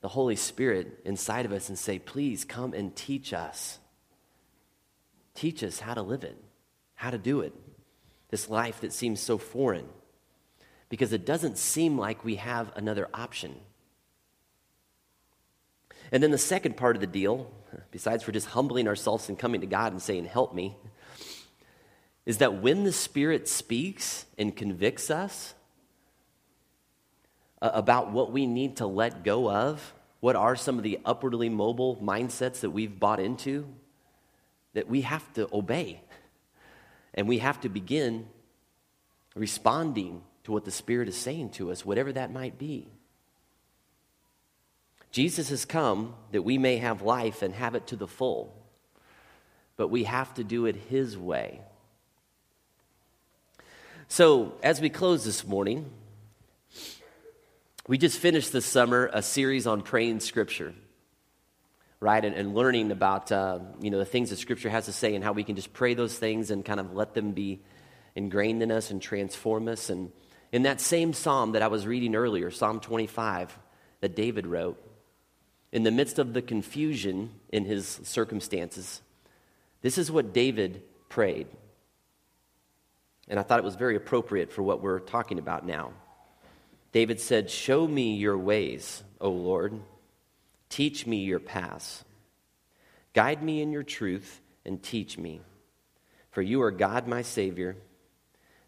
the 0.00 0.08
Holy 0.08 0.36
Spirit 0.36 1.00
inside 1.04 1.44
of 1.44 1.52
us 1.52 1.68
and 1.68 1.78
say, 1.78 1.98
please 1.98 2.46
come 2.46 2.72
and 2.72 2.96
teach 2.96 3.34
us. 3.34 3.78
Teach 5.34 5.62
us 5.62 5.80
how 5.80 5.92
to 5.92 6.00
live 6.00 6.24
it, 6.24 6.42
how 6.94 7.10
to 7.10 7.18
do 7.18 7.40
it. 7.40 7.52
This 8.30 8.48
life 8.48 8.80
that 8.80 8.94
seems 8.94 9.20
so 9.20 9.36
foreign. 9.36 9.86
Because 10.88 11.12
it 11.12 11.26
doesn't 11.26 11.58
seem 11.58 11.98
like 11.98 12.24
we 12.24 12.36
have 12.36 12.72
another 12.74 13.08
option. 13.12 13.56
And 16.12 16.22
then 16.22 16.30
the 16.30 16.38
second 16.38 16.76
part 16.76 16.96
of 16.96 17.00
the 17.00 17.06
deal, 17.06 17.50
besides 17.90 18.22
for 18.22 18.32
just 18.32 18.48
humbling 18.48 18.88
ourselves 18.88 19.28
and 19.28 19.38
coming 19.38 19.60
to 19.60 19.66
God 19.66 19.92
and 19.92 20.02
saying, 20.02 20.24
Help 20.24 20.54
me, 20.54 20.76
is 22.26 22.38
that 22.38 22.60
when 22.60 22.84
the 22.84 22.92
Spirit 22.92 23.48
speaks 23.48 24.26
and 24.36 24.54
convicts 24.56 25.10
us 25.10 25.54
uh, 27.62 27.70
about 27.72 28.12
what 28.12 28.32
we 28.32 28.46
need 28.46 28.76
to 28.76 28.86
let 28.86 29.24
go 29.24 29.50
of, 29.50 29.94
what 30.20 30.36
are 30.36 30.56
some 30.56 30.76
of 30.76 30.84
the 30.84 30.98
upwardly 31.04 31.48
mobile 31.48 31.96
mindsets 31.96 32.60
that 32.60 32.70
we've 32.70 33.00
bought 33.00 33.20
into, 33.20 33.66
that 34.74 34.88
we 34.88 35.00
have 35.00 35.32
to 35.34 35.48
obey. 35.52 36.00
And 37.14 37.26
we 37.26 37.38
have 37.38 37.60
to 37.62 37.68
begin 37.68 38.28
responding 39.34 40.22
to 40.44 40.52
what 40.52 40.64
the 40.64 40.70
Spirit 40.70 41.08
is 41.08 41.16
saying 41.16 41.50
to 41.50 41.70
us, 41.70 41.84
whatever 41.84 42.12
that 42.12 42.32
might 42.32 42.58
be. 42.58 42.88
Jesus 45.10 45.48
has 45.48 45.64
come 45.64 46.14
that 46.30 46.42
we 46.42 46.58
may 46.58 46.76
have 46.76 47.02
life 47.02 47.42
and 47.42 47.54
have 47.54 47.74
it 47.74 47.88
to 47.88 47.96
the 47.96 48.06
full, 48.06 48.54
but 49.76 49.88
we 49.88 50.04
have 50.04 50.32
to 50.34 50.44
do 50.44 50.66
it 50.66 50.76
His 50.76 51.18
way. 51.18 51.60
So, 54.06 54.54
as 54.62 54.80
we 54.80 54.90
close 54.90 55.24
this 55.24 55.46
morning, 55.46 55.90
we 57.86 57.98
just 57.98 58.18
finished 58.18 58.52
this 58.52 58.66
summer 58.66 59.10
a 59.12 59.22
series 59.22 59.66
on 59.66 59.82
praying 59.82 60.20
Scripture, 60.20 60.74
right? 61.98 62.24
And, 62.24 62.36
and 62.36 62.54
learning 62.54 62.92
about, 62.92 63.32
uh, 63.32 63.58
you 63.80 63.90
know, 63.90 63.98
the 63.98 64.04
things 64.04 64.30
that 64.30 64.38
Scripture 64.38 64.70
has 64.70 64.86
to 64.86 64.92
say 64.92 65.14
and 65.14 65.24
how 65.24 65.32
we 65.32 65.42
can 65.42 65.56
just 65.56 65.72
pray 65.72 65.94
those 65.94 66.16
things 66.16 66.50
and 66.50 66.64
kind 66.64 66.78
of 66.78 66.94
let 66.94 67.14
them 67.14 67.32
be 67.32 67.60
ingrained 68.14 68.62
in 68.62 68.70
us 68.70 68.90
and 68.90 69.02
transform 69.02 69.66
us. 69.66 69.90
And 69.90 70.12
in 70.52 70.62
that 70.64 70.80
same 70.80 71.12
psalm 71.12 71.52
that 71.52 71.62
I 71.62 71.68
was 71.68 71.86
reading 71.86 72.14
earlier, 72.14 72.50
Psalm 72.50 72.80
25, 72.80 73.56
that 74.00 74.14
David 74.16 74.46
wrote, 74.46 74.80
in 75.72 75.82
the 75.82 75.90
midst 75.90 76.18
of 76.18 76.32
the 76.32 76.42
confusion 76.42 77.30
in 77.50 77.64
his 77.64 78.00
circumstances, 78.02 79.02
this 79.82 79.98
is 79.98 80.10
what 80.10 80.32
David 80.32 80.82
prayed. 81.08 81.46
And 83.28 83.38
I 83.38 83.42
thought 83.42 83.60
it 83.60 83.64
was 83.64 83.76
very 83.76 83.96
appropriate 83.96 84.52
for 84.52 84.62
what 84.62 84.82
we're 84.82 84.98
talking 84.98 85.38
about 85.38 85.64
now. 85.64 85.92
David 86.92 87.20
said, 87.20 87.50
Show 87.50 87.86
me 87.86 88.16
your 88.16 88.36
ways, 88.36 89.04
O 89.20 89.30
Lord. 89.30 89.80
Teach 90.68 91.06
me 91.06 91.18
your 91.18 91.38
paths. 91.38 92.04
Guide 93.14 93.42
me 93.42 93.60
in 93.60 93.72
your 93.72 93.82
truth 93.82 94.40
and 94.64 94.82
teach 94.82 95.16
me. 95.16 95.40
For 96.30 96.42
you 96.42 96.62
are 96.62 96.70
God, 96.70 97.06
my 97.06 97.22
Savior, 97.22 97.76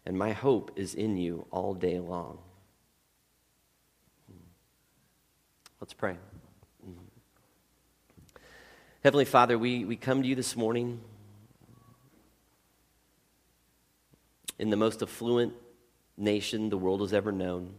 and 0.05 0.17
my 0.17 0.31
hope 0.31 0.71
is 0.75 0.95
in 0.95 1.17
you 1.17 1.45
all 1.51 1.73
day 1.73 1.99
long. 1.99 2.39
Hmm. 4.27 4.37
Let's 5.79 5.93
pray. 5.93 6.17
Heavenly 9.03 9.25
Father, 9.25 9.59
we, 9.59 9.83
we 9.83 9.97
come 9.97 10.21
to 10.21 10.27
you 10.29 10.33
this 10.33 10.55
morning 10.55 11.01
in 14.57 14.69
the 14.69 14.77
most 14.77 15.01
affluent 15.01 15.51
nation 16.15 16.69
the 16.69 16.77
world 16.77 17.01
has 17.01 17.11
ever 17.11 17.33
known. 17.33 17.73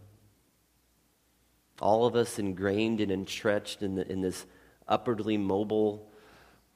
All 1.81 2.05
of 2.05 2.15
us 2.15 2.39
ingrained 2.39 3.01
and 3.01 3.11
entrenched 3.11 3.83
in, 3.83 3.95
the, 3.95 4.07
in 4.07 4.21
this 4.21 4.45
upwardly 4.87 5.39
mobile 5.39 6.07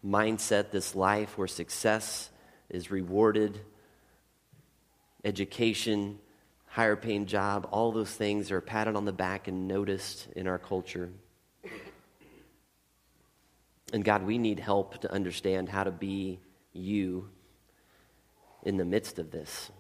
mindset, 0.03 0.71
this 0.71 0.95
life 0.95 1.37
where 1.37 1.47
success 1.47 2.31
is 2.71 2.91
rewarded, 2.91 3.61
education, 5.27 6.19
higher 6.69 6.97
paying 6.97 7.27
job, 7.27 7.69
all 7.71 7.93
those 7.93 8.13
things 8.13 8.51
are 8.51 8.63
patted 8.63 8.97
on 8.97 9.05
the 9.05 9.13
back 9.13 9.47
and 9.47 9.69
noticed 9.69 10.27
in 10.35 10.49
our 10.49 10.59
culture. 10.59 11.11
And 13.93 14.05
God, 14.05 14.25
we 14.25 14.39
need 14.39 14.61
help 14.61 14.99
to 14.99 15.13
understand 15.13 15.69
how 15.69 15.85
to 15.85 15.91
be 15.91 16.41
you 16.73 17.31
in 18.63 18.77
the 18.77 18.85
midst 18.85 19.19
of 19.19 19.31
this. 19.31 19.71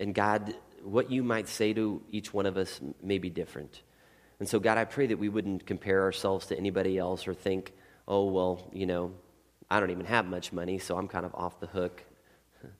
And 0.00 0.14
God, 0.14 0.54
what 0.82 1.10
you 1.10 1.22
might 1.22 1.46
say 1.46 1.72
to 1.74 2.02
each 2.10 2.32
one 2.32 2.46
of 2.46 2.56
us 2.56 2.80
may 3.02 3.18
be 3.18 3.30
different. 3.30 3.82
And 4.38 4.48
so, 4.48 4.58
God, 4.58 4.78
I 4.78 4.86
pray 4.86 5.06
that 5.08 5.18
we 5.18 5.28
wouldn't 5.28 5.66
compare 5.66 6.02
ourselves 6.02 6.46
to 6.46 6.56
anybody 6.56 6.96
else 6.96 7.28
or 7.28 7.34
think, 7.34 7.74
oh, 8.08 8.24
well, 8.24 8.70
you 8.72 8.86
know, 8.86 9.12
I 9.70 9.78
don't 9.78 9.90
even 9.90 10.06
have 10.06 10.26
much 10.26 10.52
money, 10.52 10.78
so 10.78 10.96
I'm 10.96 11.06
kind 11.06 11.26
of 11.26 11.34
off 11.34 11.60
the 11.60 11.66
hook. 11.66 12.02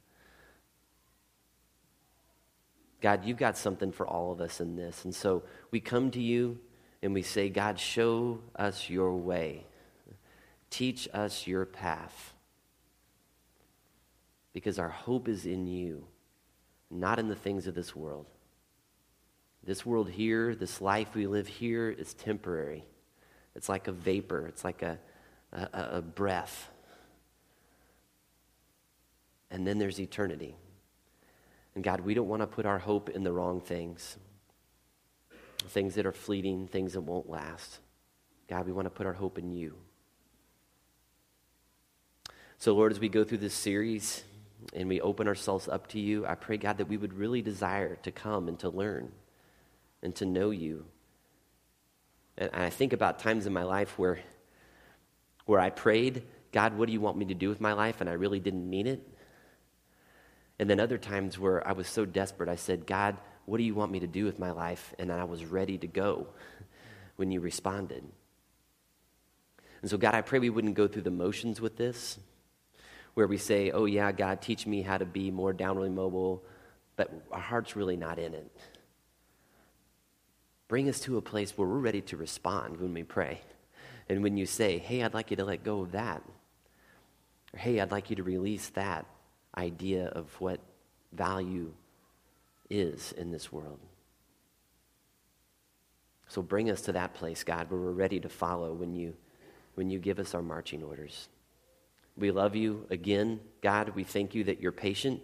God, 3.03 3.27
you've 3.27 3.37
got 3.37 3.59
something 3.59 3.93
for 3.93 4.07
all 4.07 4.33
of 4.33 4.41
us 4.41 4.61
in 4.61 4.75
this. 4.75 5.05
And 5.05 5.15
so 5.15 5.43
we 5.71 5.79
come 5.79 6.11
to 6.13 6.21
you 6.21 6.59
and 7.03 7.15
we 7.15 7.23
say, 7.23 7.49
God, 7.49 7.79
show 7.79 8.41
us 8.57 8.91
your 8.91 9.17
way. 9.17 9.65
Teach 10.69 11.09
us 11.13 11.47
your 11.47 11.65
path. 11.65 12.35
Because 14.53 14.79
our 14.79 14.89
hope 14.89 15.29
is 15.29 15.47
in 15.47 15.67
you, 15.67 16.05
not 16.91 17.19
in 17.19 17.29
the 17.29 17.37
things 17.37 17.67
of 17.67 17.75
this 17.75 17.97
world. 17.97 18.27
This 19.65 19.85
world 19.87 20.11
here, 20.11 20.55
this 20.55 20.81
life 20.81 21.15
we 21.15 21.27
live 21.27 21.47
here, 21.47 21.91
is 21.91 22.15
temporary. 22.15 22.85
It's 23.55 23.69
like 23.69 23.89
a 23.89 23.93
vapor, 23.93 24.47
it's 24.47 24.65
like 24.65 24.83
a, 24.83 24.99
a, 25.53 25.69
a 25.73 26.03
breath. 26.03 26.69
And 29.51 29.67
then 29.67 29.79
there's 29.79 29.99
eternity. 29.99 30.55
And 31.75 31.83
God, 31.83 32.01
we 32.01 32.15
don't 32.15 32.29
want 32.29 32.43
to 32.43 32.47
put 32.47 32.67
our 32.67 32.79
hope 32.79 33.09
in 33.09 33.25
the 33.25 33.33
wrong 33.33 33.61
things 33.61 34.17
things 35.69 35.95
that 35.95 36.07
are 36.07 36.13
fleeting, 36.13 36.67
things 36.67 36.95
that 36.95 37.03
won't 37.03 37.29
last. 37.29 37.79
God, 38.49 38.67
we 38.67 38.73
want 38.73 38.87
to 38.87 38.91
put 38.91 39.07
our 39.07 39.13
hope 39.13 39.39
in 39.39 39.53
you. 39.53 39.75
So, 42.59 42.75
Lord, 42.75 42.93
as 42.93 43.01
we 43.01 43.09
go 43.09 43.25
through 43.25 43.39
this 43.39 43.55
series 43.55 44.23
and 44.75 44.89
we 44.89 45.01
open 45.01 45.29
ourselves 45.29 45.69
up 45.69 45.87
to 45.89 46.01
you, 46.01 46.27
I 46.27 46.35
pray, 46.35 46.57
God, 46.57 46.79
that 46.79 46.89
we 46.89 46.97
would 46.97 47.15
really 47.15 47.43
desire 47.43 47.97
to 48.03 48.11
come 48.11 48.49
and 48.49 48.59
to 48.59 48.69
learn 48.69 49.13
and 50.03 50.15
to 50.17 50.27
know 50.27 50.51
you. 50.51 50.85
And 52.37 52.51
I 52.53 52.71
think 52.71 52.93
about 52.93 53.19
times 53.19 53.47
in 53.47 53.53
my 53.53 53.63
life 53.63 53.99
where, 53.99 54.19
where 55.47 55.61
I 55.61 55.71
prayed, 55.71 56.23
God, 56.53 56.77
what 56.77 56.87
do 56.87 56.93
you 56.93 57.01
want 57.01 57.17
me 57.17 57.27
to 57.27 57.35
do 57.35 57.49
with 57.49 57.61
my 57.61 57.73
life? 57.73 58.01
And 58.01 58.11
I 58.11 58.15
really 58.15 58.41
didn't 58.41 58.69
mean 58.69 58.87
it. 58.87 59.07
And 60.59 60.69
then 60.69 60.81
other 60.81 60.99
times 60.99 61.39
where 61.39 61.67
I 61.67 61.73
was 61.73 61.87
so 61.87 62.05
desperate, 62.05 62.49
I 62.49 62.57
said, 62.57 62.87
God, 62.87 63.17
what 63.47 63.59
do 63.59 63.65
you 63.65 63.75
want 63.75 63.93
me 63.93 64.01
to 64.01 64.07
do 64.07 64.25
with 64.25 64.39
my 64.39 64.51
life? 64.51 64.95
And 64.99 65.11
I 65.11 65.25
was 65.25 65.45
ready 65.45 65.79
to 65.79 65.87
go 65.87 66.29
when 67.17 67.31
you 67.31 67.41
responded. 67.41 68.05
And 69.83 69.91
so, 69.91 69.97
God, 69.97 70.15
I 70.15 70.21
pray 70.21 70.39
we 70.39 70.51
wouldn't 70.51 70.75
go 70.75 70.87
through 70.87 71.03
the 71.03 71.11
motions 71.11 71.61
with 71.61 71.77
this, 71.77 72.19
where 73.15 73.27
we 73.27 73.39
say, 73.39 73.71
oh, 73.71 73.87
yeah, 73.87 74.13
God, 74.13 74.41
teach 74.41 74.67
me 74.67 74.83
how 74.83 74.99
to 74.99 75.05
be 75.05 75.31
more 75.31 75.53
downwardly 75.53 75.93
mobile, 75.93 76.45
but 76.97 77.11
our 77.33 77.41
heart's 77.41 77.77
really 77.77 77.97
not 77.97 78.19
in 78.19 78.35
it. 78.35 78.51
Bring 80.69 80.89
us 80.89 81.01
to 81.01 81.17
a 81.17 81.23
place 81.23 81.57
where 81.57 81.67
we're 81.67 81.79
ready 81.79 82.03
to 82.03 82.17
respond 82.17 82.77
when 82.79 82.95
we 82.95 83.03
pray. 83.03 83.41
And 84.09 84.23
when 84.23 84.37
you 84.37 84.47
say, 84.47 84.79
hey, 84.79 85.03
I'd 85.03 85.15
like 85.15 85.31
you 85.31 85.37
to 85.39 85.45
let 85.45 85.65
go 85.65 85.81
of 85.81 85.93
that, 85.93 86.23
or 87.53 87.59
hey, 87.59 87.81
I'd 87.81 87.91
like 87.91 88.11
you 88.11 88.17
to 88.17 88.23
release 88.23 88.69
that 88.71 89.07
idea 89.57 90.07
of 90.07 90.29
what 90.41 90.61
value 91.13 91.73
is 92.71 93.13
in 93.13 93.33
this 93.33 93.53
world. 93.53 93.81
So 96.29 96.43
bring 96.43 96.71
us 96.71 96.83
to 96.83 96.93
that 96.93 97.15
place, 97.15 97.43
God, 97.43 97.71
where 97.71 97.81
we're 97.81 97.91
ready 97.91 98.21
to 98.21 98.29
follow 98.29 98.73
when 98.73 98.95
you, 98.95 99.15
when 99.75 99.91
you 99.91 99.99
give 99.99 100.21
us 100.21 100.33
our 100.35 100.43
marching 100.43 100.83
orders. 100.83 101.29
We 102.17 102.31
love 102.31 102.55
you 102.55 102.87
again, 102.89 103.41
God. 103.63 103.91
We 103.97 104.05
thank 104.05 104.35
you 104.35 104.45
that 104.45 104.61
you're 104.61 104.73
patient. 104.73 105.21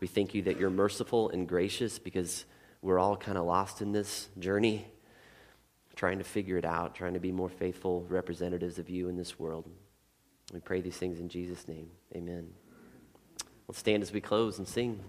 We 0.00 0.06
thank 0.06 0.34
you 0.34 0.42
that 0.42 0.60
you're 0.60 0.68
merciful 0.68 1.30
and 1.30 1.48
gracious 1.48 1.98
because 1.98 2.44
we're 2.82 2.98
all 2.98 3.16
kind 3.16 3.38
of 3.38 3.46
lost 3.46 3.80
in 3.80 3.92
this 3.92 4.28
journey, 4.38 4.86
trying 5.96 6.18
to 6.18 6.24
figure 6.24 6.58
it 6.58 6.64
out, 6.64 6.94
trying 6.94 7.14
to 7.14 7.20
be 7.20 7.32
more 7.32 7.48
faithful 7.48 8.04
representatives 8.08 8.78
of 8.78 8.90
you 8.90 9.08
in 9.08 9.16
this 9.16 9.38
world. 9.38 9.64
We 10.52 10.60
pray 10.60 10.80
these 10.80 10.96
things 10.96 11.20
in 11.20 11.28
Jesus' 11.28 11.66
name. 11.66 11.88
Amen. 12.14 12.50
Let's 13.66 13.78
stand 13.78 14.02
as 14.02 14.12
we 14.12 14.20
close 14.20 14.58
and 14.58 14.68
sing. 14.68 15.00